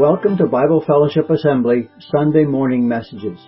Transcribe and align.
Welcome 0.00 0.38
to 0.38 0.46
Bible 0.46 0.82
Fellowship 0.86 1.28
Assembly 1.28 1.90
Sunday 2.10 2.46
morning 2.46 2.88
messages. 2.88 3.38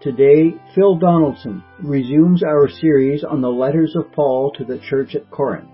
Today, 0.00 0.54
Phil 0.74 0.96
Donaldson 0.96 1.62
resumes 1.82 2.42
our 2.42 2.70
series 2.70 3.22
on 3.22 3.42
the 3.42 3.50
letters 3.50 3.94
of 3.94 4.10
Paul 4.12 4.50
to 4.56 4.64
the 4.64 4.80
church 4.88 5.14
at 5.14 5.30
Corinth. 5.30 5.68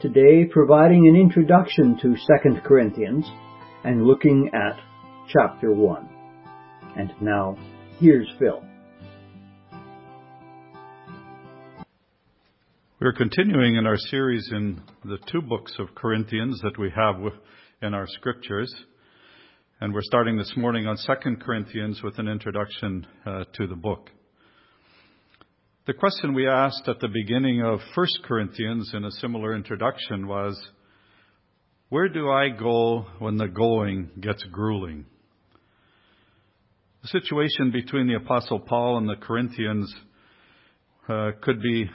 Today, 0.00 0.46
providing 0.50 1.06
an 1.06 1.16
introduction 1.16 1.98
to 2.00 2.14
2 2.14 2.60
Corinthians 2.64 3.26
and 3.84 4.06
looking 4.06 4.50
at 4.54 4.80
chapter 5.28 5.70
1. 5.70 6.08
And 6.96 7.12
now, 7.20 7.58
here's 7.98 8.32
Phil. 8.38 8.64
We're 13.02 13.12
continuing 13.12 13.76
in 13.76 13.86
our 13.86 13.98
series 13.98 14.48
in 14.50 14.80
the 15.04 15.18
two 15.30 15.42
books 15.42 15.74
of 15.78 15.94
Corinthians 15.94 16.58
that 16.62 16.78
we 16.78 16.90
have 16.96 17.16
in 17.82 17.92
our 17.92 18.06
scriptures. 18.06 18.74
And 19.78 19.92
we're 19.92 20.00
starting 20.00 20.38
this 20.38 20.54
morning 20.56 20.86
on 20.86 20.96
2 20.96 21.36
Corinthians 21.36 22.02
with 22.02 22.18
an 22.18 22.28
introduction 22.28 23.06
uh, 23.26 23.44
to 23.56 23.66
the 23.66 23.76
book. 23.76 24.08
The 25.86 25.92
question 25.92 26.32
we 26.32 26.48
asked 26.48 26.88
at 26.88 26.98
the 27.00 27.08
beginning 27.08 27.62
of 27.62 27.80
1 27.94 28.06
Corinthians 28.24 28.92
in 28.94 29.04
a 29.04 29.10
similar 29.10 29.54
introduction 29.54 30.28
was, 30.28 30.58
Where 31.90 32.08
do 32.08 32.30
I 32.30 32.48
go 32.48 33.04
when 33.18 33.36
the 33.36 33.48
going 33.48 34.08
gets 34.18 34.42
grueling? 34.44 35.04
The 37.02 37.08
situation 37.08 37.70
between 37.70 38.06
the 38.06 38.16
Apostle 38.16 38.60
Paul 38.60 38.96
and 38.96 39.06
the 39.06 39.16
Corinthians 39.16 39.94
uh, 41.06 41.32
could 41.42 41.60
be 41.60 41.90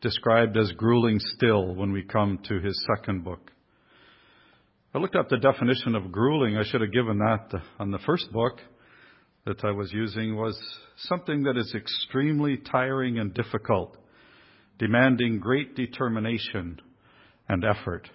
described 0.00 0.56
as 0.56 0.72
grueling 0.72 1.18
still 1.18 1.74
when 1.74 1.92
we 1.92 2.02
come 2.02 2.38
to 2.48 2.60
his 2.60 2.82
second 2.96 3.24
book. 3.24 3.50
I 4.94 4.98
looked 4.98 5.16
up 5.16 5.28
the 5.28 5.36
definition 5.36 5.94
of 5.94 6.10
grueling. 6.10 6.56
I 6.56 6.62
should 6.64 6.80
have 6.80 6.92
given 6.92 7.18
that 7.18 7.60
on 7.78 7.90
the 7.90 7.98
first 8.06 8.32
book 8.32 8.60
that 9.44 9.62
I 9.64 9.70
was 9.70 9.92
using 9.92 10.36
was 10.36 10.58
something 10.96 11.42
that 11.42 11.56
is 11.56 11.74
extremely 11.74 12.56
tiring 12.56 13.18
and 13.18 13.34
difficult, 13.34 13.96
demanding 14.78 15.38
great 15.38 15.74
determination 15.76 16.80
and 17.48 17.64
effort. 17.64 18.08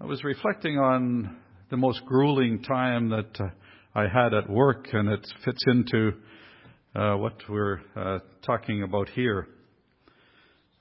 I 0.00 0.06
was 0.06 0.24
reflecting 0.24 0.78
on 0.78 1.36
the 1.70 1.76
most 1.76 2.04
grueling 2.06 2.62
time 2.62 3.10
that 3.10 3.38
uh, 3.38 3.48
I 3.94 4.06
had 4.08 4.32
at 4.32 4.48
work, 4.48 4.86
and 4.92 5.10
it 5.10 5.26
fits 5.44 5.62
into 5.66 6.12
uh, 6.94 7.16
what 7.16 7.34
we're 7.48 7.80
uh, 7.94 8.20
talking 8.46 8.82
about 8.82 9.10
here. 9.10 9.46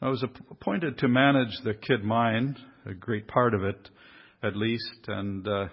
I 0.01 0.07
was 0.07 0.23
appointed 0.49 0.99
to 0.99 1.07
manage 1.09 1.53
the 1.65 1.73
Kidd 1.73 2.03
mine 2.03 2.55
a 2.85 2.93
great 2.93 3.27
part 3.27 3.53
of 3.53 3.63
it, 3.63 3.89
at 4.43 4.55
least. 4.55 5.07
And 5.07 5.47
uh, 5.47 5.67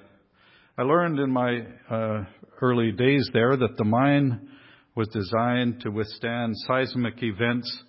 I 0.79 0.83
learned 0.83 1.19
in 1.19 1.31
my 1.31 1.61
uh, 1.91 2.25
early 2.61 2.93
days 2.93 3.29
there 3.33 3.57
that 3.57 3.77
the 3.77 3.85
mine 3.85 4.49
was 4.95 5.09
designed 5.09 5.81
to 5.83 5.91
withstand 5.91 6.55
seismic 6.67 7.23
events 7.23 7.83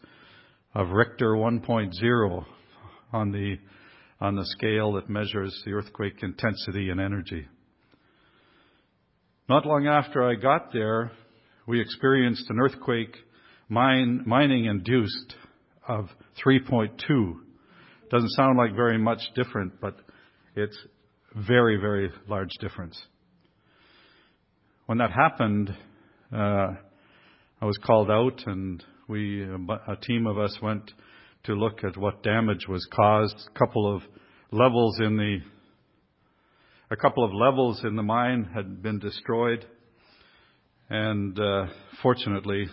of 0.76 0.90
Richter 0.90 1.34
1.0 1.34 2.46
on 3.14 3.32
the 3.32 3.56
on 4.20 4.36
the 4.36 4.46
scale 4.46 4.94
that 4.94 5.08
measures 5.10 5.62
the 5.64 5.72
earthquake 5.72 6.24
intensity 6.24 6.90
and 6.90 7.00
energy. 7.00 7.48
Not 9.48 9.66
long 9.66 9.86
after 9.86 10.28
I 10.28 10.34
got 10.34 10.74
there, 10.74 11.12
we 11.68 11.80
experienced 11.80 12.50
an 12.50 12.60
earthquake 12.60 13.16
mine, 13.70 14.24
mining 14.26 14.66
induced 14.66 15.36
of 15.88 16.10
3.2 16.44 17.36
doesn't 18.10 18.30
sound 18.32 18.58
like 18.58 18.76
very 18.76 18.98
much 18.98 19.20
different, 19.36 19.80
but 19.82 19.96
it's 20.56 20.78
very, 21.36 21.78
very 21.78 22.10
large 22.28 22.52
difference. 22.60 23.00
When 24.86 25.00
that 25.00 25.12
happened, 25.12 25.76
uh, 26.34 26.68
I 27.62 27.66
was 27.66 27.78
called 27.86 28.10
out, 28.10 28.42
and 28.46 28.84
we, 29.08 29.44
a 29.44 29.96
team 29.98 30.28
of 30.28 30.38
us, 30.38 30.58
went 30.62 30.92
to 31.44 31.54
look 31.54 31.84
at 31.84 31.98
what 31.98 32.24
damage 32.24 32.68
was 32.68 32.88
caused. 32.94 33.36
A 33.54 33.60
couple 33.60 33.94
of 33.94 34.02
levels 34.52 35.00
in 35.00 35.18
the 35.18 35.40
a 36.90 36.96
couple 36.96 37.26
of 37.26 37.34
levels 37.34 37.82
in 37.84 37.98
the 37.98 38.04
mine 38.04 38.50
had 38.56 38.82
been 38.82 39.00
destroyed, 39.00 39.66
and 40.90 41.38
uh, 41.38 41.66
fortunately, 42.02 42.66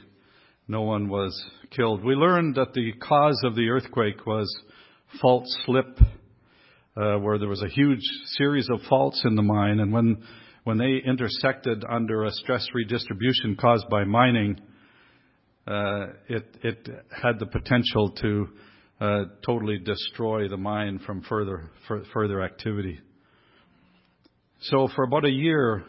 no 0.68 0.82
one 0.82 1.08
was 1.08 1.44
killed. 1.70 2.04
We 2.04 2.14
learned 2.14 2.54
that 2.54 2.74
the 2.74 2.92
cause 2.92 3.40
of 3.44 3.56
the 3.56 3.68
earthquake 3.68 4.24
was 4.24 4.48
fault 5.20 5.44
slip, 5.64 5.98
uh, 6.96 7.16
where 7.18 7.38
there 7.38 7.48
was 7.48 7.62
a 7.62 7.68
huge 7.68 8.02
series 8.36 8.68
of 8.70 8.80
faults 8.88 9.22
in 9.24 9.34
the 9.34 9.42
mine, 9.42 9.80
and 9.80 9.92
when 9.92 10.22
when 10.64 10.78
they 10.78 11.00
intersected 11.04 11.84
under 11.88 12.24
a 12.24 12.30
stress 12.30 12.66
redistribution 12.74 13.56
caused 13.60 13.88
by 13.90 14.04
mining, 14.04 14.58
uh, 15.66 16.06
it 16.28 16.44
it 16.62 16.88
had 17.10 17.38
the 17.38 17.46
potential 17.46 18.10
to 18.10 18.48
uh, 19.00 19.24
totally 19.44 19.78
destroy 19.78 20.48
the 20.48 20.56
mine 20.56 20.98
from 21.04 21.22
further 21.22 21.70
further 22.12 22.42
activity. 22.42 23.00
So 24.60 24.88
for 24.94 25.04
about 25.04 25.24
a 25.24 25.30
year, 25.30 25.84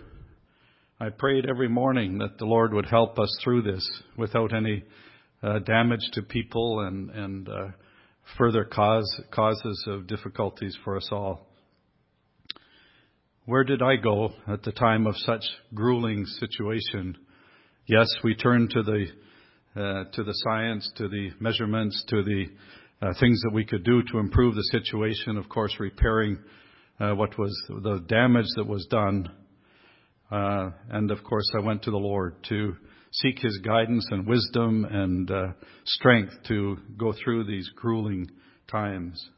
I 0.99 1.09
prayed 1.09 1.45
every 1.45 1.69
morning 1.69 2.17
that 2.17 2.37
the 2.37 2.45
Lord 2.45 2.73
would 2.73 2.87
help 2.87 3.19
us 3.19 3.29
through 3.43 3.61
this 3.61 3.87
without 4.17 4.53
any 4.53 4.83
uh, 5.43 5.59
damage 5.59 6.09
to 6.13 6.21
people 6.21 6.81
and 6.81 7.09
and 7.11 7.49
uh, 7.49 7.67
further 8.37 8.65
cause, 8.65 9.21
causes 9.31 9.85
of 9.87 10.07
difficulties 10.07 10.77
for 10.83 10.97
us 10.97 11.09
all. 11.11 11.47
Where 13.45 13.63
did 13.63 13.81
I 13.81 13.95
go 13.97 14.31
at 14.47 14.63
the 14.63 14.71
time 14.71 15.05
of 15.05 15.15
such 15.17 15.43
grueling 15.73 16.25
situation? 16.25 17.17
Yes, 17.85 18.07
we 18.23 18.35
turned 18.35 18.71
to 18.71 18.81
the 18.81 19.05
uh, 19.75 20.05
to 20.13 20.23
the 20.23 20.33
science, 20.33 20.89
to 20.95 21.09
the 21.09 21.31
measurements, 21.39 22.03
to 22.07 22.23
the 22.23 22.45
uh, 23.01 23.13
things 23.19 23.41
that 23.41 23.53
we 23.53 23.65
could 23.65 23.83
do 23.83 24.01
to 24.03 24.19
improve 24.19 24.55
the 24.55 24.63
situation. 24.71 25.37
Of 25.37 25.49
course, 25.49 25.75
repairing 25.79 26.39
uh, 26.99 27.13
what 27.13 27.37
was 27.37 27.53
the 27.67 28.03
damage 28.07 28.47
that 28.55 28.65
was 28.65 28.87
done, 28.87 29.29
uh, 30.31 30.69
and 30.89 31.11
of 31.11 31.23
course, 31.23 31.51
I 31.55 31.59
went 31.59 31.83
to 31.83 31.91
the 31.91 31.97
Lord 31.97 32.35
to 32.49 32.75
seek 33.21 33.39
His 33.39 33.59
guidance 33.59 34.07
and 34.11 34.27
wisdom 34.27 34.85
and 34.85 35.29
uh, 35.29 35.47
strength 35.85 36.33
to 36.47 36.77
go 36.97 37.13
through 37.13 37.45
these 37.45 37.69
grueling 37.75 38.29
times. 38.69 39.29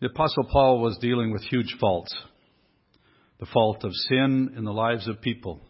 The 0.00 0.08
Apostle 0.08 0.44
Paul 0.50 0.80
was 0.80 0.98
dealing 1.00 1.30
with 1.30 1.42
huge 1.42 1.76
faults 1.80 2.14
the 3.42 3.46
fault 3.46 3.82
of 3.82 3.90
sin 4.08 4.54
in 4.56 4.62
the 4.62 4.72
lives 4.72 5.08
of 5.08 5.20
people, 5.20 5.60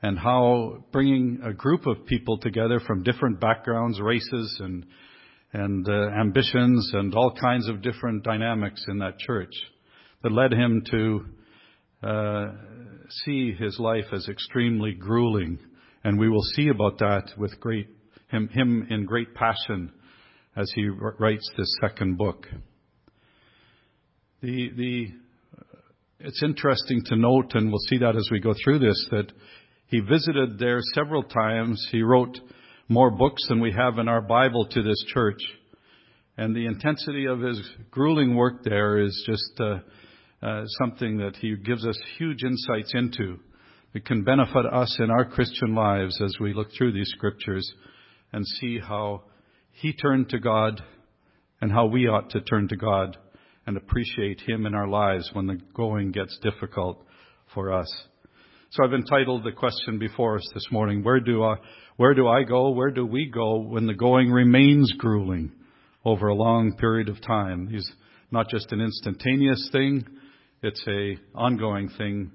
and 0.00 0.18
how 0.18 0.82
bringing 0.92 1.40
a 1.44 1.52
group 1.52 1.86
of 1.86 2.06
people 2.06 2.38
together 2.38 2.80
from 2.86 3.02
different 3.02 3.38
backgrounds, 3.38 4.00
races, 4.00 4.56
and 4.60 4.86
and 5.52 5.86
uh, 5.88 6.08
ambitions 6.18 6.90
and 6.94 7.14
all 7.14 7.34
kinds 7.38 7.68
of 7.68 7.82
different 7.82 8.24
dynamics 8.24 8.82
in 8.88 8.98
that 8.98 9.18
church 9.18 9.52
that 10.22 10.32
led 10.32 10.52
him 10.52 10.82
to 10.90 11.26
uh, 12.02 12.46
see 13.24 13.52
his 13.52 13.78
life 13.78 14.06
as 14.12 14.28
extremely 14.28 14.92
grueling, 14.92 15.58
and 16.02 16.18
we 16.18 16.28
will 16.28 16.42
see 16.54 16.68
about 16.68 16.98
that 16.98 17.30
with 17.36 17.58
great 17.60 17.88
him, 18.30 18.48
him 18.48 18.86
in 18.90 19.04
great 19.04 19.34
passion 19.34 19.92
as 20.56 20.70
he 20.74 20.88
writes 20.88 21.48
this 21.56 21.72
second 21.80 22.16
book. 22.16 22.46
The 24.40 24.70
the 24.76 25.06
it's 26.20 26.42
interesting 26.42 27.02
to 27.06 27.16
note, 27.16 27.54
and 27.54 27.68
we'll 27.68 27.78
see 27.90 27.98
that 27.98 28.16
as 28.16 28.28
we 28.30 28.40
go 28.40 28.54
through 28.64 28.78
this, 28.78 29.06
that 29.10 29.30
he 29.88 30.00
visited 30.00 30.58
there 30.58 30.80
several 30.94 31.22
times. 31.22 31.86
He 31.92 32.02
wrote 32.02 32.38
more 32.88 33.10
books 33.10 33.46
than 33.48 33.60
we 33.60 33.72
have 33.72 33.98
in 33.98 34.08
our 34.08 34.22
Bible 34.22 34.66
to 34.66 34.82
this 34.82 35.04
church. 35.12 35.40
And 36.36 36.54
the 36.54 36.66
intensity 36.66 37.26
of 37.26 37.40
his 37.40 37.60
grueling 37.90 38.34
work 38.34 38.64
there 38.64 38.98
is 38.98 39.22
just 39.26 39.60
uh, 39.60 39.78
Uh, 40.44 40.64
something 40.78 41.16
that 41.16 41.34
he 41.36 41.56
gives 41.56 41.86
us 41.86 41.98
huge 42.18 42.42
insights 42.42 42.92
into 42.92 43.38
that 43.94 44.04
can 44.04 44.24
benefit 44.24 44.66
us 44.70 44.94
in 44.98 45.10
our 45.10 45.24
Christian 45.24 45.74
lives 45.74 46.20
as 46.20 46.36
we 46.38 46.52
look 46.52 46.68
through 46.76 46.92
these 46.92 47.08
scriptures 47.16 47.72
and 48.30 48.46
see 48.60 48.78
how 48.78 49.22
he 49.70 49.94
turned 49.94 50.28
to 50.28 50.38
God 50.38 50.82
and 51.62 51.72
how 51.72 51.86
we 51.86 52.08
ought 52.08 52.28
to 52.30 52.42
turn 52.42 52.68
to 52.68 52.76
God 52.76 53.16
and 53.66 53.78
appreciate 53.78 54.42
him 54.46 54.66
in 54.66 54.74
our 54.74 54.86
lives 54.86 55.30
when 55.32 55.46
the 55.46 55.58
going 55.72 56.12
gets 56.12 56.38
difficult 56.42 57.02
for 57.54 57.72
us. 57.72 57.88
So 58.72 58.84
I've 58.84 58.92
entitled 58.92 59.44
the 59.44 59.52
question 59.52 59.98
before 59.98 60.36
us 60.36 60.46
this 60.52 60.66
morning, 60.70 61.02
where 61.02 61.20
do 61.20 61.42
I, 61.42 61.54
where 61.96 62.12
do 62.12 62.28
I 62.28 62.42
go? 62.42 62.68
Where 62.68 62.90
do 62.90 63.06
we 63.06 63.30
go 63.30 63.60
when 63.60 63.86
the 63.86 63.94
going 63.94 64.30
remains 64.30 64.92
grueling 64.98 65.52
over 66.04 66.28
a 66.28 66.34
long 66.34 66.76
period 66.76 67.08
of 67.08 67.22
time? 67.22 67.68
He's 67.70 67.90
not 68.30 68.50
just 68.50 68.72
an 68.72 68.82
instantaneous 68.82 69.70
thing, 69.72 70.04
it's 70.64 70.82
a 70.88 71.16
ongoing 71.34 71.90
thing 71.98 72.32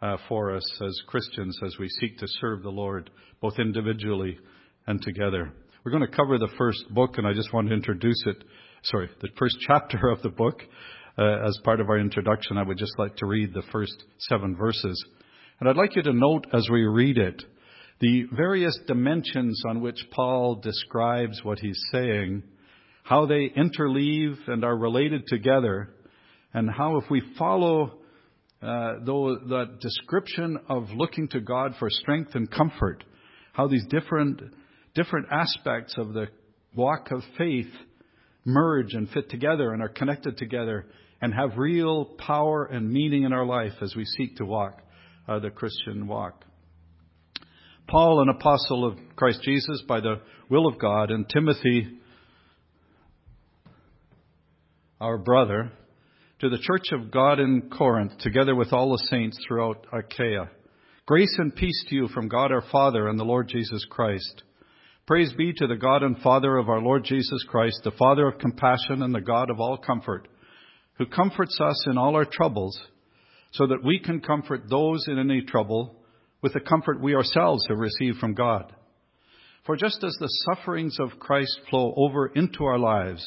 uh, 0.00 0.16
for 0.30 0.56
us 0.56 0.64
as 0.82 0.98
Christians 1.06 1.58
as 1.62 1.76
we 1.78 1.90
seek 2.00 2.16
to 2.18 2.26
serve 2.40 2.62
the 2.62 2.70
Lord 2.70 3.10
both 3.42 3.58
individually 3.58 4.38
and 4.86 5.02
together. 5.02 5.52
We're 5.84 5.92
going 5.92 6.10
to 6.10 6.16
cover 6.16 6.38
the 6.38 6.48
first 6.56 6.82
book, 6.88 7.18
and 7.18 7.26
I 7.26 7.34
just 7.34 7.52
want 7.52 7.68
to 7.68 7.74
introduce 7.74 8.22
it. 8.24 8.44
Sorry, 8.84 9.10
the 9.20 9.28
first 9.38 9.58
chapter 9.66 10.08
of 10.08 10.22
the 10.22 10.30
book. 10.30 10.62
uh, 11.18 11.46
as 11.46 11.58
part 11.64 11.80
of 11.80 11.90
our 11.90 11.98
introduction, 11.98 12.56
I 12.56 12.62
would 12.62 12.78
just 12.78 12.98
like 12.98 13.16
to 13.16 13.26
read 13.26 13.52
the 13.52 13.62
first 13.70 14.04
seven 14.20 14.56
verses. 14.56 15.04
And 15.60 15.68
I'd 15.68 15.76
like 15.76 15.96
you 15.96 16.02
to 16.02 16.14
note 16.14 16.46
as 16.54 16.68
we 16.70 16.82
read 16.84 17.18
it 17.18 17.42
the 18.00 18.24
various 18.34 18.78
dimensions 18.86 19.62
on 19.68 19.82
which 19.82 19.98
Paul 20.12 20.56
describes 20.56 21.42
what 21.42 21.58
he's 21.58 21.80
saying, 21.92 22.42
how 23.02 23.26
they 23.26 23.50
interleave 23.56 24.36
and 24.48 24.64
are 24.64 24.76
related 24.76 25.26
together, 25.26 25.94
and 26.56 26.70
how 26.70 26.96
if 26.96 27.04
we 27.10 27.22
follow 27.38 27.98
uh, 28.62 28.94
though 29.04 29.36
that 29.48 29.78
description 29.80 30.58
of 30.70 30.88
looking 30.90 31.28
to 31.28 31.38
God 31.38 31.74
for 31.78 31.90
strength 31.90 32.34
and 32.34 32.50
comfort, 32.50 33.04
how 33.52 33.68
these 33.68 33.84
different 33.90 34.40
different 34.94 35.26
aspects 35.30 35.94
of 35.98 36.14
the 36.14 36.28
walk 36.74 37.10
of 37.10 37.20
faith 37.36 37.70
merge 38.46 38.94
and 38.94 39.10
fit 39.10 39.28
together 39.28 39.74
and 39.74 39.82
are 39.82 39.90
connected 39.90 40.38
together 40.38 40.86
and 41.20 41.34
have 41.34 41.58
real 41.58 42.06
power 42.06 42.64
and 42.64 42.90
meaning 42.90 43.24
in 43.24 43.34
our 43.34 43.44
life 43.44 43.74
as 43.82 43.94
we 43.94 44.06
seek 44.06 44.36
to 44.36 44.46
walk 44.46 44.80
uh, 45.28 45.38
the 45.38 45.50
Christian 45.50 46.06
walk. 46.06 46.42
Paul, 47.86 48.22
an 48.22 48.30
apostle 48.30 48.86
of 48.86 48.98
Christ 49.14 49.42
Jesus 49.42 49.82
by 49.86 50.00
the 50.00 50.22
will 50.48 50.66
of 50.66 50.78
God, 50.78 51.10
and 51.10 51.28
Timothy, 51.28 51.98
our 54.98 55.18
brother, 55.18 55.70
to 56.40 56.50
the 56.50 56.58
church 56.58 56.92
of 56.92 57.10
God 57.10 57.40
in 57.40 57.70
Corinth, 57.70 58.18
together 58.18 58.54
with 58.54 58.70
all 58.70 58.90
the 58.90 59.06
saints 59.08 59.38
throughout 59.48 59.86
Achaia. 59.90 60.50
Grace 61.06 61.34
and 61.38 61.54
peace 61.54 61.84
to 61.88 61.94
you 61.94 62.08
from 62.08 62.28
God 62.28 62.52
our 62.52 62.64
Father 62.70 63.08
and 63.08 63.18
the 63.18 63.24
Lord 63.24 63.48
Jesus 63.48 63.86
Christ. 63.88 64.42
Praise 65.06 65.32
be 65.32 65.54
to 65.54 65.66
the 65.66 65.76
God 65.76 66.02
and 66.02 66.18
Father 66.18 66.58
of 66.58 66.68
our 66.68 66.82
Lord 66.82 67.04
Jesus 67.04 67.42
Christ, 67.48 67.80
the 67.84 67.90
Father 67.92 68.26
of 68.28 68.38
compassion 68.38 69.00
and 69.02 69.14
the 69.14 69.20
God 69.22 69.48
of 69.50 69.60
all 69.60 69.78
comfort, 69.78 70.28
who 70.98 71.06
comforts 71.06 71.58
us 71.58 71.86
in 71.88 71.96
all 71.96 72.14
our 72.14 72.26
troubles, 72.26 72.78
so 73.52 73.66
that 73.68 73.82
we 73.82 73.98
can 73.98 74.20
comfort 74.20 74.68
those 74.68 75.06
in 75.08 75.18
any 75.18 75.40
trouble 75.40 75.96
with 76.42 76.52
the 76.52 76.60
comfort 76.60 77.00
we 77.00 77.14
ourselves 77.14 77.64
have 77.68 77.78
received 77.78 78.18
from 78.18 78.34
God. 78.34 78.74
For 79.64 79.74
just 79.74 80.04
as 80.04 80.14
the 80.20 80.28
sufferings 80.44 80.98
of 81.00 81.18
Christ 81.18 81.60
flow 81.70 81.94
over 81.96 82.26
into 82.26 82.64
our 82.64 82.78
lives, 82.78 83.26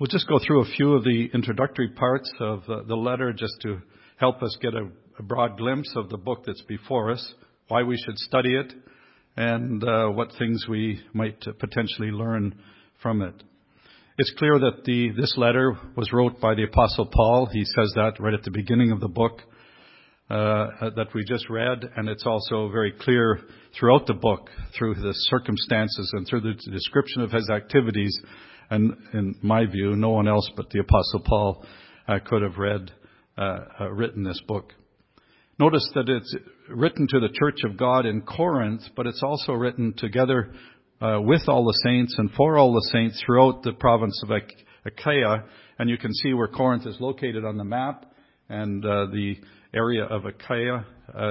We'll 0.00 0.08
just 0.08 0.28
go 0.28 0.38
through 0.38 0.62
a 0.62 0.70
few 0.78 0.94
of 0.94 1.04
the 1.04 1.28
introductory 1.34 1.90
parts 1.90 2.32
of 2.40 2.62
the 2.66 2.96
letter 2.96 3.34
just 3.34 3.52
to 3.64 3.82
help 4.16 4.42
us 4.42 4.56
get 4.62 4.72
a, 4.72 4.88
a 5.18 5.22
broad 5.22 5.58
glimpse 5.58 5.92
of 5.94 6.08
the 6.08 6.16
book 6.16 6.44
that's 6.46 6.62
before 6.62 7.10
us, 7.10 7.34
why 7.68 7.82
we 7.82 7.98
should 7.98 8.16
study 8.16 8.54
it, 8.54 8.72
and 9.36 9.84
uh, 9.84 10.06
what 10.06 10.32
things 10.38 10.64
we 10.66 11.02
might 11.12 11.38
potentially 11.58 12.10
learn 12.12 12.54
from 13.02 13.20
it. 13.20 13.42
It's 14.16 14.32
clear 14.38 14.58
that 14.58 14.84
the, 14.86 15.10
this 15.10 15.34
letter 15.36 15.78
was 15.94 16.10
wrote 16.14 16.40
by 16.40 16.54
the 16.54 16.64
Apostle 16.64 17.10
Paul. 17.12 17.50
He 17.52 17.66
says 17.66 17.92
that 17.94 18.14
right 18.20 18.32
at 18.32 18.42
the 18.42 18.50
beginning 18.50 18.92
of 18.92 19.00
the 19.00 19.08
book 19.08 19.42
uh, 20.30 20.88
that 20.96 21.08
we 21.14 21.24
just 21.28 21.50
read, 21.50 21.84
and 21.96 22.08
it's 22.08 22.24
also 22.24 22.70
very 22.70 22.92
clear 22.92 23.38
throughout 23.78 24.06
the 24.06 24.14
book, 24.14 24.48
through 24.78 24.94
the 24.94 25.12
circumstances 25.12 26.10
and 26.14 26.26
through 26.26 26.40
the 26.40 26.54
description 26.70 27.20
of 27.20 27.32
his 27.32 27.50
activities. 27.50 28.18
And 28.70 28.96
in 29.12 29.34
my 29.42 29.66
view, 29.66 29.96
no 29.96 30.10
one 30.10 30.28
else 30.28 30.48
but 30.56 30.70
the 30.70 30.78
Apostle 30.78 31.20
Paul 31.24 31.64
uh, 32.06 32.18
could 32.24 32.42
have 32.42 32.56
read, 32.56 32.92
uh, 33.36 33.58
uh, 33.80 33.90
written 33.90 34.22
this 34.22 34.40
book. 34.46 34.72
Notice 35.58 35.88
that 35.94 36.08
it's 36.08 36.34
written 36.68 37.06
to 37.10 37.20
the 37.20 37.28
church 37.28 37.64
of 37.64 37.76
God 37.76 38.06
in 38.06 38.22
Corinth, 38.22 38.82
but 38.96 39.06
it's 39.06 39.22
also 39.22 39.52
written 39.52 39.92
together 39.96 40.52
uh, 41.00 41.18
with 41.20 41.42
all 41.48 41.64
the 41.64 41.78
saints 41.84 42.14
and 42.16 42.30
for 42.32 42.56
all 42.56 42.72
the 42.72 42.88
saints 42.92 43.20
throughout 43.26 43.62
the 43.62 43.72
province 43.72 44.22
of 44.22 44.30
Achaia. 44.86 45.44
And 45.78 45.90
you 45.90 45.98
can 45.98 46.14
see 46.14 46.32
where 46.32 46.48
Corinth 46.48 46.86
is 46.86 46.96
located 47.00 47.44
on 47.44 47.56
the 47.56 47.64
map, 47.64 48.06
and 48.48 48.84
uh, 48.84 49.06
the 49.06 49.36
area 49.74 50.04
of 50.04 50.24
Achaia 50.24 50.86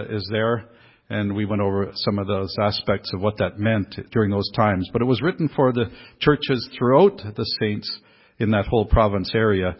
is 0.09 0.27
there. 0.31 0.69
And 1.09 1.35
we 1.35 1.45
went 1.45 1.61
over 1.61 1.89
some 1.95 2.19
of 2.19 2.27
those 2.27 2.55
aspects 2.61 3.11
of 3.13 3.21
what 3.21 3.37
that 3.37 3.57
meant 3.57 3.95
during 4.11 4.29
those 4.29 4.49
times. 4.55 4.89
But 4.93 5.01
it 5.01 5.05
was 5.05 5.21
written 5.21 5.49
for 5.55 5.73
the 5.73 5.85
churches 6.19 6.69
throughout 6.77 7.17
the 7.17 7.45
saints 7.59 7.99
in 8.37 8.51
that 8.51 8.67
whole 8.67 8.85
province 8.85 9.31
area, 9.33 9.75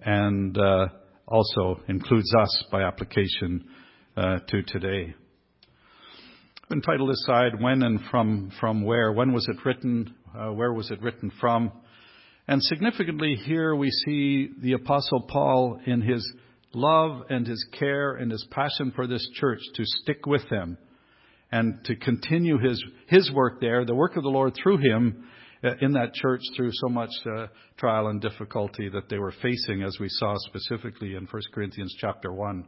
and 0.00 0.56
uh, 0.56 0.86
also 1.26 1.80
includes 1.88 2.32
us 2.34 2.64
by 2.70 2.82
application 2.82 3.64
uh, 4.16 4.38
to 4.48 4.62
today. 4.62 5.14
I've 6.64 6.74
entitled 6.74 7.10
this 7.10 7.24
side, 7.26 7.60
When 7.60 7.82
and 7.82 8.00
From, 8.10 8.52
from 8.60 8.84
Where. 8.84 9.12
When 9.12 9.32
was 9.32 9.48
it 9.48 9.56
written? 9.64 10.14
Uh, 10.36 10.52
where 10.52 10.72
was 10.72 10.90
it 10.90 11.02
written 11.02 11.32
from? 11.40 11.72
And 12.46 12.62
significantly 12.62 13.34
here 13.34 13.74
we 13.74 13.90
see 13.90 14.50
the 14.62 14.72
Apostle 14.72 15.22
Paul 15.22 15.80
in 15.84 16.00
his 16.00 16.30
love 16.72 17.22
and 17.30 17.46
his 17.46 17.66
care 17.78 18.14
and 18.14 18.30
his 18.30 18.46
passion 18.50 18.92
for 18.94 19.06
this 19.06 19.28
church 19.34 19.60
to 19.74 19.84
stick 19.84 20.26
with 20.26 20.48
them 20.50 20.78
and 21.50 21.82
to 21.84 21.96
continue 21.96 22.58
his, 22.58 22.82
his 23.06 23.30
work 23.32 23.60
there, 23.60 23.84
the 23.84 23.94
work 23.94 24.16
of 24.16 24.22
the 24.22 24.28
Lord 24.28 24.54
through 24.54 24.78
him 24.78 25.24
uh, 25.64 25.70
in 25.80 25.92
that 25.92 26.14
church 26.14 26.42
through 26.56 26.70
so 26.72 26.88
much 26.88 27.10
uh, 27.26 27.46
trial 27.78 28.08
and 28.08 28.20
difficulty 28.20 28.88
that 28.88 29.08
they 29.08 29.18
were 29.18 29.32
facing, 29.42 29.82
as 29.82 29.96
we 29.98 30.08
saw 30.08 30.36
specifically 30.38 31.14
in 31.14 31.26
1 31.26 31.42
Corinthians 31.52 31.94
chapter 31.98 32.32
1 32.32 32.64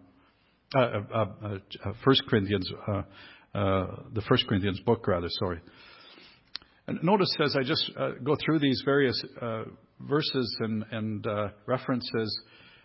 uh, 0.75 0.79
uh, 0.79 1.25
uh, 1.45 1.93
First 2.05 2.23
Corinthians, 2.29 2.71
the 3.53 4.23
First 4.29 4.47
Corinthians 4.49 4.81
book, 4.81 5.07
rather. 5.07 5.29
Sorry. 5.29 5.61
And 6.87 7.03
notice 7.03 7.33
as 7.45 7.55
I 7.57 7.63
just 7.63 7.91
go 8.25 8.37
through 8.45 8.61
these 8.61 8.83
various 8.85 9.23
verses 10.01 10.57
and, 10.61 10.85
and 10.91 11.27
references, 11.67 12.41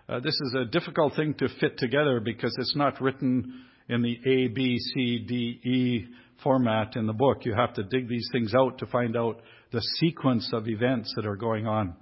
this 0.07 0.35
is 0.39 0.55
a 0.55 0.65
difficult 0.65 1.15
thing 1.15 1.33
to 1.35 1.47
fit 1.59 1.77
together 1.77 2.19
because 2.19 2.55
it's 2.59 2.75
not 2.75 3.01
written 3.01 3.65
in 3.89 4.01
the 4.01 4.17
A, 4.25 4.47
B, 4.49 4.77
C, 4.77 5.25
D, 5.27 5.59
E 5.67 6.07
format 6.43 6.95
in 6.95 7.07
the 7.07 7.13
book. 7.13 7.45
You 7.45 7.55
have 7.55 7.73
to 7.75 7.83
dig 7.83 8.07
these 8.07 8.27
things 8.31 8.53
out 8.53 8.77
to 8.79 8.85
find 8.85 9.17
out 9.17 9.41
the 9.71 9.81
sequence 9.99 10.49
of 10.53 10.67
events 10.67 11.11
that 11.15 11.25
are 11.25 11.35
going 11.35 11.65
on. 11.65 11.95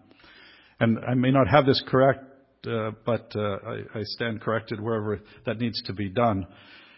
And 0.79 0.99
I 1.07 1.13
may 1.13 1.31
not 1.31 1.47
have 1.47 1.65
this 1.65 1.81
correct, 1.87 2.25
uh, 2.67 2.91
but 3.05 3.31
uh, 3.35 3.39
I, 3.41 3.99
I 3.99 4.01
stand 4.03 4.41
corrected 4.41 4.81
wherever 4.81 5.21
that 5.45 5.59
needs 5.59 5.81
to 5.83 5.93
be 5.93 6.09
done. 6.09 6.45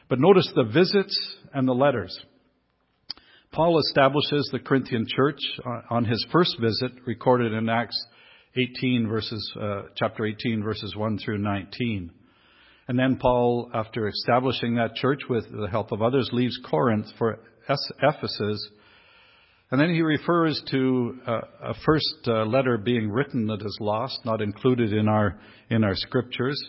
But 0.09 0.19
notice 0.19 0.51
the 0.55 0.63
visits 0.63 1.17
and 1.53 1.67
the 1.67 1.73
letters. 1.73 2.17
Paul 3.51 3.79
establishes 3.79 4.49
the 4.51 4.59
Corinthian 4.59 5.05
church 5.07 5.39
on 5.89 6.03
his 6.05 6.25
first 6.31 6.57
visit, 6.59 6.91
recorded 7.05 7.53
in 7.53 7.69
Acts 7.69 8.05
18 8.57 9.07
verses, 9.07 9.53
uh, 9.59 9.83
chapter 9.95 10.25
18 10.25 10.63
verses 10.63 10.95
1 10.95 11.19
through 11.19 11.39
19. 11.39 12.11
And 12.87 12.99
then 12.99 13.17
Paul, 13.17 13.69
after 13.73 14.07
establishing 14.07 14.75
that 14.75 14.95
church 14.95 15.21
with 15.29 15.45
the 15.51 15.67
help 15.69 15.91
of 15.91 16.01
others, 16.01 16.29
leaves 16.31 16.59
Corinth 16.69 17.07
for 17.17 17.39
Ephesus 18.01 18.69
and 19.71 19.81
then 19.81 19.93
he 19.93 20.01
refers 20.01 20.61
to 20.71 21.19
uh, 21.27 21.41
a 21.63 21.73
first 21.85 22.15
uh, 22.27 22.45
letter 22.45 22.77
being 22.77 23.09
written 23.09 23.47
that 23.47 23.61
is 23.65 23.77
lost, 23.81 24.19
not 24.23 24.41
included 24.41 24.93
in 24.93 25.07
our, 25.07 25.39
in 25.69 25.83
our 25.83 25.95
scriptures. 25.95 26.61